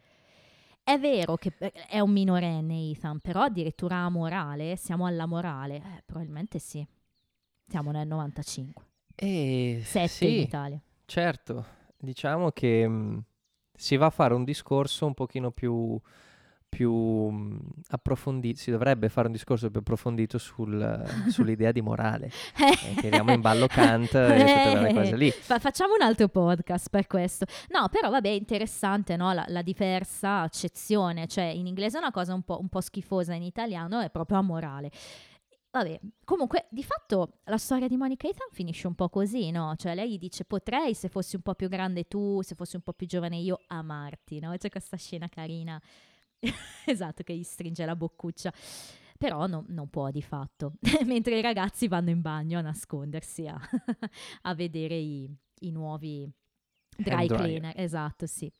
[0.83, 6.03] È vero che eh, è un minorenne Ethan, però addirittura amorale, siamo alla morale, eh,
[6.05, 6.85] probabilmente sì.
[7.67, 8.85] Siamo nel 95,
[9.15, 10.81] E 7 in sì, Italia.
[11.05, 11.65] certo.
[11.97, 13.23] Diciamo che mh,
[13.73, 15.99] si va a fare un discorso un pochino più,
[16.69, 17.59] più mh,
[17.89, 18.59] approfondito.
[18.59, 22.31] Si dovrebbe fare un discorso più approfondito sul- sull'idea di morale.
[22.57, 25.31] E tiriamo in ballo Kant e tutte quelle cose lì.
[25.31, 27.45] Fa- facciamo un altro podcast per questo.
[27.69, 29.31] No, però vabbè, è interessante no?
[29.33, 31.27] la, la diversa accezione.
[31.27, 34.37] Cioè, in inglese è una cosa un po', un po' schifosa, in italiano è proprio
[34.37, 34.91] amorale.
[35.69, 39.75] Vabbè, comunque, di fatto la storia di Monica Ethan finisce un po' così, no?
[39.75, 42.81] Cioè, lei gli dice, potrei, se fossi un po' più grande tu, se fossi un
[42.81, 44.55] po' più giovane io, amarti, no?
[44.57, 45.79] C'è questa scena carina,
[46.85, 48.53] esatto, che gli stringe la boccuccia.
[49.17, 50.73] Però no- non può di fatto.
[51.05, 53.59] Mentre i ragazzi vanno in bagno a nascondersi, a,
[54.43, 55.29] a vedere i,
[55.61, 56.31] i nuovi
[56.95, 57.73] dry cleaner.
[57.75, 58.51] Esatto, sì.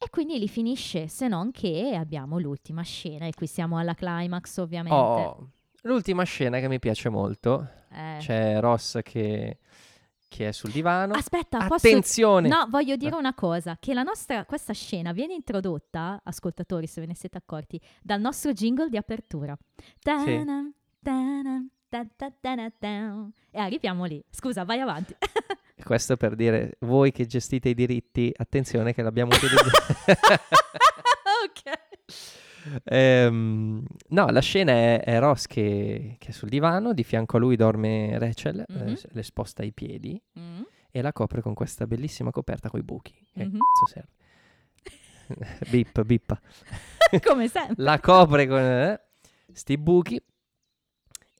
[0.00, 4.58] E quindi lì finisce, se non che abbiamo l'ultima scena, e qui siamo alla climax
[4.58, 4.96] ovviamente.
[4.96, 5.50] Oh,
[5.82, 7.68] l'ultima scena che mi piace molto.
[7.90, 8.18] Eh.
[8.20, 9.58] C'è Ross che,
[10.28, 11.14] che è sul divano.
[11.14, 11.86] Aspetta, posso...
[11.88, 12.48] Attenzione!
[12.48, 17.06] No, voglio dire una cosa, che la nostra, questa scena viene introdotta, ascoltatori se ve
[17.08, 19.58] ne siete accorti, dal nostro jingle di apertura.
[20.00, 20.72] Ta-nam,
[21.02, 23.32] ta-nam, ta-ta-ta-na-tam.
[23.50, 24.22] E arriviamo lì.
[24.30, 25.16] Scusa, vai avanti.
[25.82, 30.12] Questo per dire, voi che gestite i diritti, attenzione che l'abbiamo utilizzato.
[31.46, 31.72] ok.
[32.84, 37.40] Ehm, no, la scena è, è Ross che, che è sul divano, di fianco a
[37.40, 38.96] lui dorme Rachel, eh, Mhm.
[39.10, 40.62] le sposta i piedi Mm.
[40.90, 43.12] e la copre con questa bellissima coperta con i buchi.
[43.32, 43.58] Che Mhm.
[43.58, 44.12] cazzo serve?
[45.70, 46.40] bip, bippa.
[47.24, 47.74] Come sempre.
[47.82, 49.00] La copre con eh,
[49.52, 50.20] sti buchi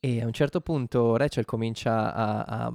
[0.00, 2.72] e a un certo punto Rachel comincia a- a-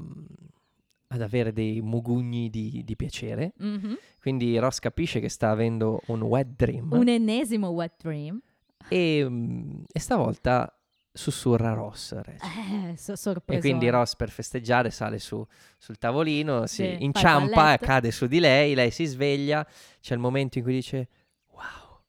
[1.14, 3.54] ad avere dei mugugni di, di piacere.
[3.58, 3.98] Mhm.
[4.20, 8.40] Quindi Ross capisce che sta avendo un wet dream Un ennesimo wet dream.
[8.88, 10.76] e, mm, e stavolta
[11.16, 12.14] sussurra Ross.
[12.14, 15.46] Eh, so- E quindi Ross per festeggiare sale su,
[15.78, 19.66] sul tavolino, Sì, si il inciampa, cade su di lei, lei si sveglia,
[20.02, 21.08] c'è il momento in cui dice
[21.52, 22.02] wow.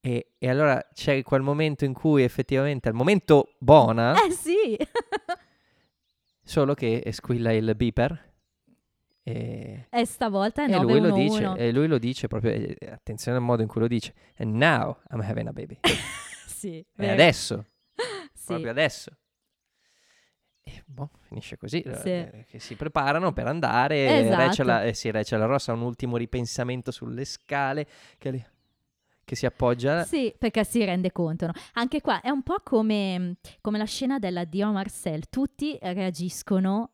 [0.00, 4.76] E, e allora c'è quel momento in cui effettivamente, al momento buona, Eh sì.
[6.44, 8.32] solo che squilla il beeper.
[9.26, 11.48] E, e stavolta è e lui, lo 911.
[11.54, 14.54] dice, e lui lo dice proprio, eh, attenzione al modo in cui lo dice, and
[14.54, 15.78] now I'm having a baby.
[16.46, 17.64] Sì, E adesso,
[18.34, 18.46] Sì.
[18.46, 19.10] proprio adesso.
[20.62, 22.08] E boh, finisce così, eh, Sì.
[22.08, 24.36] eh, che si preparano per andare, Esatto.
[24.36, 27.86] Rachel, eh sì, Rachel Ross ha un ultimo ripensamento sulle scale
[28.16, 28.46] che, li-
[29.24, 30.04] che si appoggia.
[30.04, 31.46] Sì, perché si rende conto.
[31.46, 31.52] no?
[31.74, 35.28] Anche qua è un po' come, come la scena dell'addio a Marcel.
[35.28, 36.90] Tutti reagiscono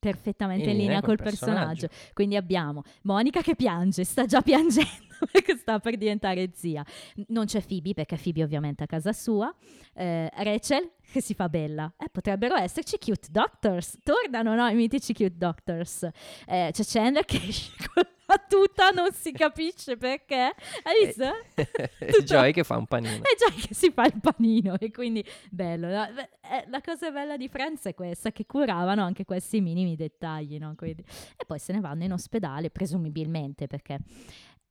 [0.00, 1.88] perfettamente in, linea col personaggio.
[2.14, 6.84] Quindi abbiamo Monica che piange, sta già piangendo perché sta per diventare zia.
[7.28, 9.54] Non c'è Phoebe perché Phoebe ovviamente è a casa sua.
[9.92, 11.92] Eh, Rachel che si fa bella.
[11.98, 13.98] Eh, potrebbero esserci cute doctors.
[14.02, 14.66] Tornano, no?
[14.68, 16.08] I mitici cute doctors.
[16.46, 20.54] Eh, c'è Chandler che esce con la tuta, non si capisce perché.
[20.84, 21.24] Hai visto?
[21.98, 23.22] E Joy che fa un panino.
[23.24, 25.88] È già che si fa il panino e quindi bello.
[25.88, 30.58] Beh, eh, La cosa bella di Friends è questa, che curavano anche questi minimi dettagli,
[30.58, 30.74] no?
[30.76, 31.04] Quindi-
[31.36, 33.98] E poi se ne vanno in ospedale, presumibilmente, perché...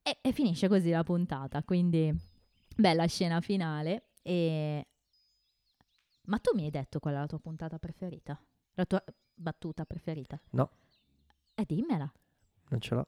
[0.01, 2.13] E, e finisce così la puntata, quindi
[2.75, 4.11] bella scena finale.
[4.21, 4.87] E...
[6.23, 8.39] Ma tu mi hai detto qual è la tua puntata preferita?
[8.75, 9.03] La tua
[9.33, 10.39] battuta preferita?
[10.51, 10.69] No.
[11.53, 12.09] E dimmela.
[12.69, 13.07] Non ce l'ho.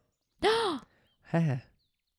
[1.34, 1.62] Eh.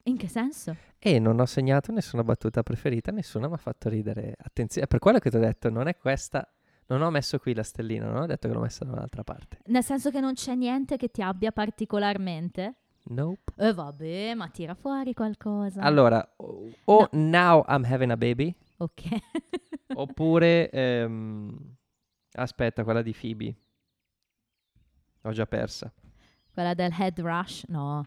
[0.05, 0.77] In che senso?
[0.99, 4.35] E non ho segnato nessuna battuta preferita, nessuna mi ha fatto ridere.
[4.39, 6.49] Attenzione, per quello che ti ho detto, non è questa,
[6.87, 9.59] Non ho messo qui la stellina, non ho detto che l'ho messa da un'altra parte.
[9.67, 12.75] Nel senso che non c'è niente che ti abbia particolarmente?
[13.05, 13.53] Nope.
[13.57, 15.81] E vabbè, ma tira fuori qualcosa.
[15.81, 19.03] Allora, o o Now I'm Having a Baby, Ok.
[19.95, 20.69] oppure...
[20.71, 21.77] ehm,
[22.33, 23.57] aspetta, quella di Phoebe.
[25.23, 25.93] Ho già persa.
[26.53, 27.65] Quella del head rush?
[27.69, 28.07] No.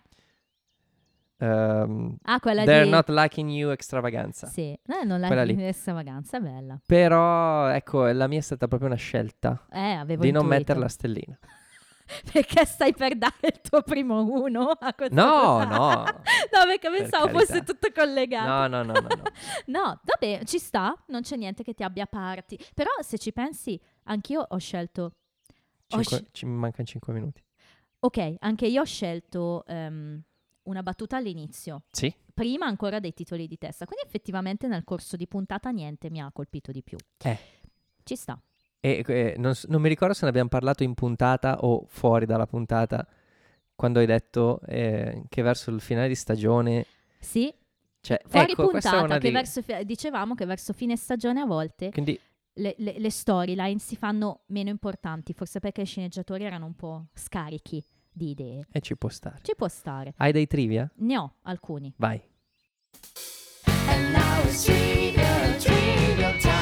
[1.38, 2.90] Ehm, Ah, quella They're di...
[2.90, 4.48] Not Liking You Extravaganza.
[4.48, 5.62] Sì, eh, non la Quella lì.
[5.66, 6.80] extravaganza, bella.
[6.86, 10.46] Però, ecco, la mia è stata proprio una scelta Eh, avevo di non intuito.
[10.48, 11.38] mettere la stellina.
[12.32, 15.76] Perché stai per dare il tuo primo uno a questo No, punto?
[15.76, 16.04] no.
[16.06, 17.40] no, perché pensavo carità.
[17.46, 18.48] fosse tutto collegato.
[18.48, 19.08] No, no, no, no.
[19.10, 19.24] no.
[19.66, 22.60] No, vabbè, ci sta, non c'è niente che ti abbia parti.
[22.76, 25.02] Però se ci pensi, anch'io ho scelto...
[25.04, 25.14] ho
[25.88, 27.44] Cinque- sc- ci mancano 5 minuti.
[28.06, 30.22] Ok, anche io ho scelto ehm,
[30.64, 32.14] una battuta all'inizio, Sì?
[32.34, 33.86] prima ancora dei titoli di testa.
[33.86, 36.98] Quindi effettivamente nel corso di puntata niente mi ha colpito di più.
[37.24, 37.38] Eh.
[38.04, 38.40] Ci sta.
[38.80, 42.46] E eh, non, non mi ricordo se ne abbiamo parlato in puntata o fuori dalla
[42.46, 43.08] puntata,
[43.74, 46.86] quando hai detto eh, che verso il finale di stagione...
[47.20, 47.52] Sì,
[48.02, 52.20] Cioè, fuori ecco, puntata, che di- verso dicevamo che verso fine stagione a volte Quindi,
[52.54, 57.08] le, le, le storyline si fanno meno importanti, forse perché i sceneggiatori erano un po'
[57.14, 57.84] scarichi
[58.16, 58.66] di idee.
[58.72, 59.40] e ci può stare.
[59.42, 60.14] Ci può stare.
[60.18, 60.90] Hai dei trivia?
[60.96, 61.94] Ne ho alcuni.
[61.98, 62.22] Vai.
[63.88, 66.54] And now it's trivial, trivial time.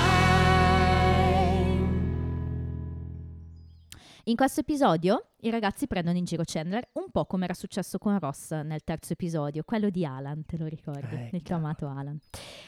[4.26, 8.18] In questo episodio i ragazzi prendono in giro Chandler, un po' come era successo con
[8.20, 11.14] Ross nel terzo episodio, quello di Alan, te lo ricordi?
[11.16, 12.18] Eh, il chiamato Alan.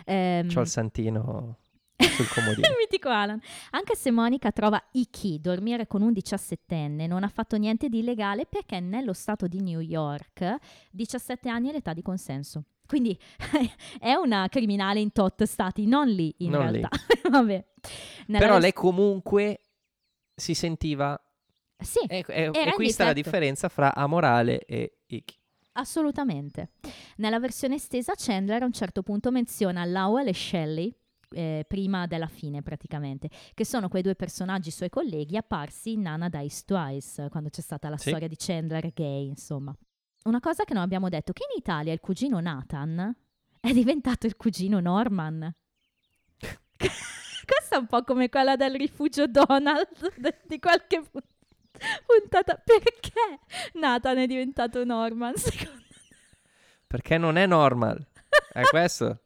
[0.04, 1.60] Ehm, C'ho il santino
[1.98, 2.68] sul comodino.
[2.68, 3.40] il mitico Alan.
[3.72, 8.46] Anche se Monica trova icky dormire con un diciassettenne, non ha fatto niente di illegale
[8.46, 10.56] perché nello stato di New York
[10.92, 12.64] 17 anni è l'età di consenso.
[12.86, 13.18] Quindi
[14.00, 16.78] è una criminale in tot stati, non lì in Non lì.
[16.80, 16.90] realtà.
[17.30, 17.66] Vabbè.
[18.28, 19.62] Nella Però lei comunque
[20.36, 21.20] si sentiva...
[21.78, 25.36] Sì, E, e- e qui sta la differenza fra amorale e icky.
[25.74, 26.70] Assolutamente.
[27.18, 30.96] Nella versione estesa Chandler a un certo punto menziona Lowell e Shelley,
[31.36, 36.30] eh, prima della fine praticamente, che sono quei due personaggi suoi colleghi apparsi in Nana
[36.30, 38.10] Dice Twice, quando c'è stata la Sì.
[38.10, 39.76] storia di Chandler gay, insomma.
[40.24, 43.16] Una cosa che non abbiamo detto, che in Italia il cugino Nathan
[43.60, 45.54] è diventato il cugino Norman.
[46.78, 49.88] Questa è un po' come quella del rifugio Donald
[50.48, 51.20] di qualche pu-
[52.06, 52.56] puntata.
[52.64, 53.40] Perché
[53.74, 55.36] Nathan è diventato Norman?
[55.36, 55.84] Secondo
[56.88, 58.04] Perché non è normal.
[58.52, 59.20] È questo.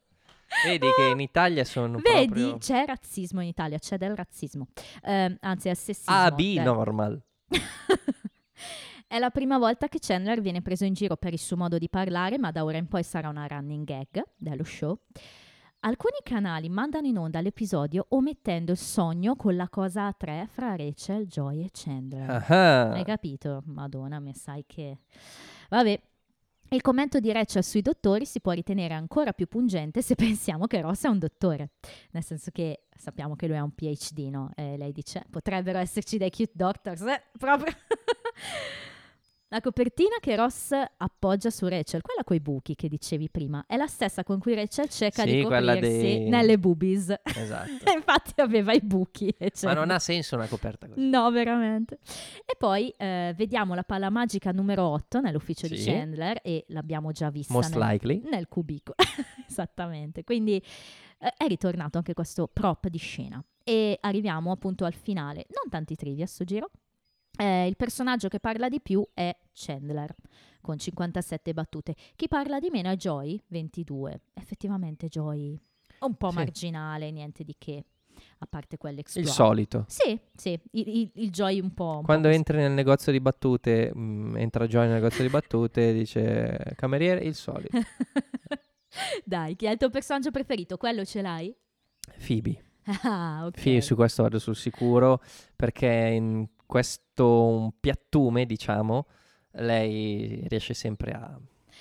[0.64, 2.58] Vedi che in Italia sono Vedi, proprio...
[2.58, 4.68] c'è razzismo in Italia, c'è del razzismo.
[5.02, 6.14] Ehm, anzi, è sessismo.
[6.14, 6.64] A, B, dai.
[6.64, 7.22] normal.
[9.10, 11.88] È la prima volta che Chandler viene preso in giro per il suo modo di
[11.88, 15.00] parlare, ma da ora in poi sarà una running gag dello show.
[15.80, 20.76] Alcuni canali mandano in onda l'episodio omettendo il sogno con la cosa a tre fra
[20.76, 22.44] Rachel, Joy e Chandler.
[22.48, 22.90] Ah.
[22.92, 23.62] Hai capito?
[23.64, 24.98] Madonna, me sai che...
[25.70, 26.00] Vabbè.
[26.72, 30.80] Il commento di Rachel sui dottori si può ritenere ancora più pungente se pensiamo che
[30.80, 31.70] Ross è un dottore.
[32.12, 34.52] Nel senso che sappiamo che lui ha un PhD, no?
[34.54, 37.22] E lei dice, potrebbero esserci dei cute doctors, eh?
[37.36, 37.74] Proprio...
[39.52, 43.88] La copertina che Ross appoggia su Rachel, quella coi buchi che dicevi prima, è la
[43.88, 47.12] stessa con cui Rachel cerca Sì, di coprirsi dei- nelle boobies.
[47.24, 47.90] Esatto.
[47.92, 49.26] Infatti aveva i buchi.
[49.36, 51.00] e Ma non ha senso una coperta così.
[51.08, 51.98] No, veramente.
[52.46, 55.90] E poi eh, vediamo la palla magica numero 8 nell'ufficio di Sì.
[55.90, 58.22] Chandler e l'abbiamo già vista Most nel, likely.
[58.30, 58.94] nel cubicolo.
[59.48, 60.22] Esattamente.
[60.22, 60.62] Quindi
[61.18, 63.42] eh, è ritornato anche questo prop di scena.
[63.64, 65.46] E arriviamo appunto al finale.
[65.48, 66.70] Non tanti trivia a sto giro.
[67.40, 70.14] Eh, il personaggio che parla di più è Chandler,
[70.60, 71.94] con 57 battute.
[72.16, 74.20] Chi parla di meno è Joy, 22.
[74.34, 75.58] Effettivamente Joy
[76.00, 76.36] un po' Sì.
[76.36, 77.84] marginale, niente di che,
[78.38, 79.84] a parte quelle Il solito.
[79.88, 81.96] Sì, sì, il, il- il Joy un po'.
[81.98, 85.92] un Quando po' entri nel negozio di battute, mm, entra Joy nel negozio di battute,
[85.94, 87.78] dice cameriere, il solito.
[89.24, 90.76] Dai, chi è il tuo personaggio preferito?
[90.76, 91.54] Quello ce l'hai?
[92.26, 92.64] Phoebe.
[93.02, 93.62] Ah, ok.
[93.62, 95.22] Phoebe, su questo vado sul sicuro,
[95.54, 99.06] perché in questo un piattume, diciamo,
[99.54, 101.36] lei riesce sempre a,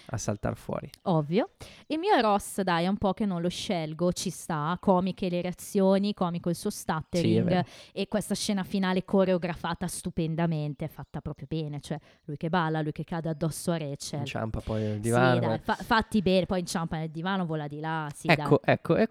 [0.07, 0.89] a saltare fuori.
[1.03, 1.51] Ovvio.
[1.85, 5.29] Il mio è Ross, dai, è un po' che non lo scelgo, ci sta, comiche
[5.29, 7.67] le reazioni, comico il suo Sì, stuttering vero.
[7.93, 13.03] e questa scena finale coreografata stupendamente, fatta proprio bene, cioè lui che balla, lui che
[13.03, 14.21] cade addosso a Rachel.
[14.21, 15.39] Inciampa poi nel Sì, divano.
[15.39, 15.59] dai, eh.
[15.59, 19.07] fa- fatti bene, poi inciampa nel divano, vola di là, sì, ecco, ecco, e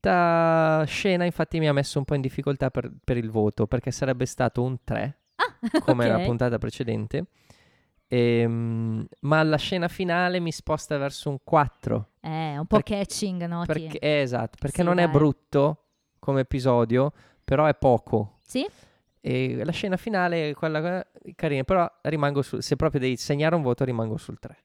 [0.00, 3.90] questa scena infatti mi ha messo un po' in difficoltà per, per il voto, perché
[3.90, 5.18] sarebbe stato un 3,
[5.60, 5.80] dai.
[5.82, 6.10] come Ok.
[6.12, 7.26] nella puntata precedente.
[8.06, 12.08] Ehm, ma la scena finale mi sposta verso un 4.
[12.20, 13.64] Eh, un po' Perché- catching, no?
[13.66, 15.12] Perché, eh, esatto, perché Sì, non è dai.
[15.12, 15.84] brutto
[16.18, 17.12] come episodio,
[17.44, 18.38] però è poco.
[18.42, 18.66] Sì?
[19.20, 23.54] E la scena finale è quella eh, carina, però rimango su, se proprio devi segnare
[23.56, 24.56] un voto rimango sul 3.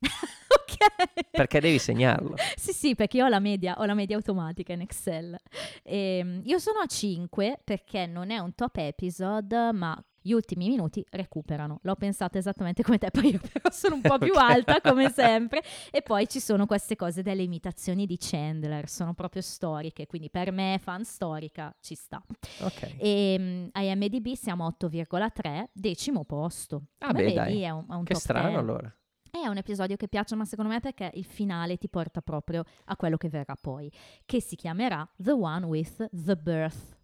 [0.78, 1.30] ok.
[1.30, 2.34] Perché devi segnarlo.
[2.56, 5.36] Sì, sì, perché io ho la media, ho la media automatica in Excel.
[5.82, 11.02] Ehm, io sono a 5 perché non è un top episode, ma gli ultimi minuti
[11.10, 11.78] recuperano.
[11.82, 14.38] L'ho pensata esattamente come te, poi io però sono un po' più Ok.
[14.40, 15.62] alta come sempre.
[15.90, 20.50] E poi ci sono queste cose delle imitazioni di Chandler, sono proprio storiche, quindi per
[20.52, 22.22] me, fan storica, ci sta.
[22.60, 22.96] Ok.
[22.98, 26.82] E mm, IMDb siamo a 8,3, decimo posto.
[26.98, 27.62] Ah, beh, dai.
[27.62, 28.60] è un, è un Che strano 10.
[28.60, 28.92] allora.
[29.30, 32.96] È un episodio che piace, ma secondo me perché il finale ti porta proprio a
[32.96, 33.90] quello che verrà poi,
[34.24, 36.96] che si chiamerà The One with the Birth.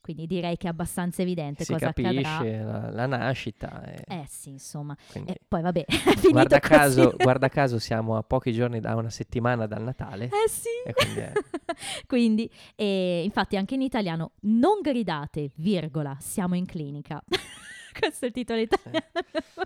[0.00, 2.22] Quindi direi che è abbastanza evidente Si cosa accadrà.
[2.22, 3.82] capisce la, la nascita.
[3.84, 4.96] e Eh sì, insomma.
[5.10, 5.84] quindi- E poi vabbè,
[6.30, 10.26] guarda, caso, guarda caso siamo a pochi giorni da una settimana dal Natale.
[10.26, 10.68] Eh sì.
[10.84, 11.32] E quindi è-
[12.06, 17.22] Quindi, e infatti anche in italiano, non gridate, virgola, siamo in clinica.
[17.98, 19.04] Questo è il titolo italiano.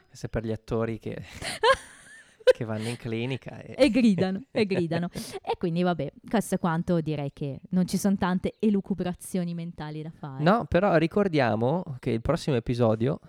[0.07, 1.16] Questo è per gli attori che,
[2.45, 3.59] che vanno in clinica.
[3.61, 5.09] E, e gridano, e gridano.
[5.43, 10.11] E quindi vabbè, questo è quanto direi che non ci sono tante elucubrazioni mentali da
[10.11, 10.43] fare.
[10.43, 13.20] No, però ricordiamo che il prossimo episodio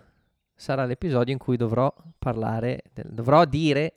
[0.56, 3.94] sarà l'episodio in cui dovrò parlare, del- dovrò dire,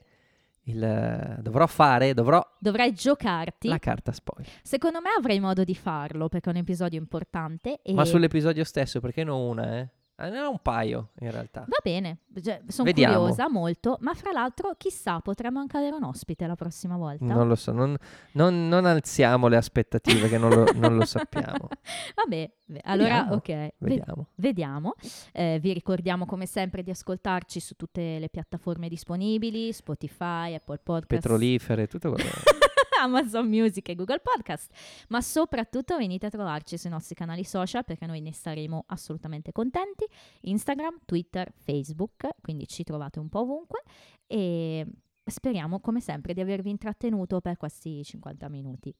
[0.67, 3.67] il, dovrò fare, dovrò Dovrai giocarti.
[3.67, 4.49] la carta spoiler.
[4.63, 7.81] Secondo me avrai modo di farlo perché è un episodio importante.
[7.83, 9.89] E Ma sull'episodio stesso, perché non una, eh?
[10.17, 11.65] Ah, Ne ho un paio in realtà.
[11.67, 12.19] Va bene,
[12.67, 13.17] sono Vediamo.
[13.19, 17.25] curiosa molto, ma fra l'altro chissà, potremmo anche avere un ospite la prossima volta.
[17.25, 17.95] Non lo so, non,
[18.33, 21.67] non- non alziamo le aspettative che non lo, non lo sappiamo.
[22.15, 22.51] Vabbè,
[22.83, 24.27] allora Vediamo, ok, ve- Vediamo.
[24.35, 24.93] vediamo.
[25.33, 31.07] Eh, vi ricordiamo come sempre di ascoltarci su tutte le piattaforme disponibili, Spotify, Apple Podcast.
[31.21, 32.29] Petrolifere, tutto quello.
[33.05, 34.71] Amazon Music e Google Podcast,
[35.09, 40.05] ma soprattutto venite a trovarci sui nostri canali social perché noi ne saremo assolutamente contenti,
[40.41, 43.83] Instagram, Twitter, Facebook, quindi ci trovate un po' ovunque
[44.25, 44.85] e
[45.23, 48.93] speriamo come sempre di avervi intrattenuto per questi 50 minuti.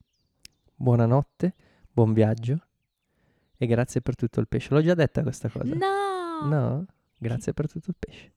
[0.76, 1.56] Buonanotte,
[1.92, 2.60] buon viaggio
[3.58, 4.74] e grazie per tutto il pesce.
[4.74, 5.74] L'ho già detta questa cosa?
[5.74, 6.48] No!
[6.48, 6.86] No?
[7.18, 8.34] Grazie per tutto il pesce.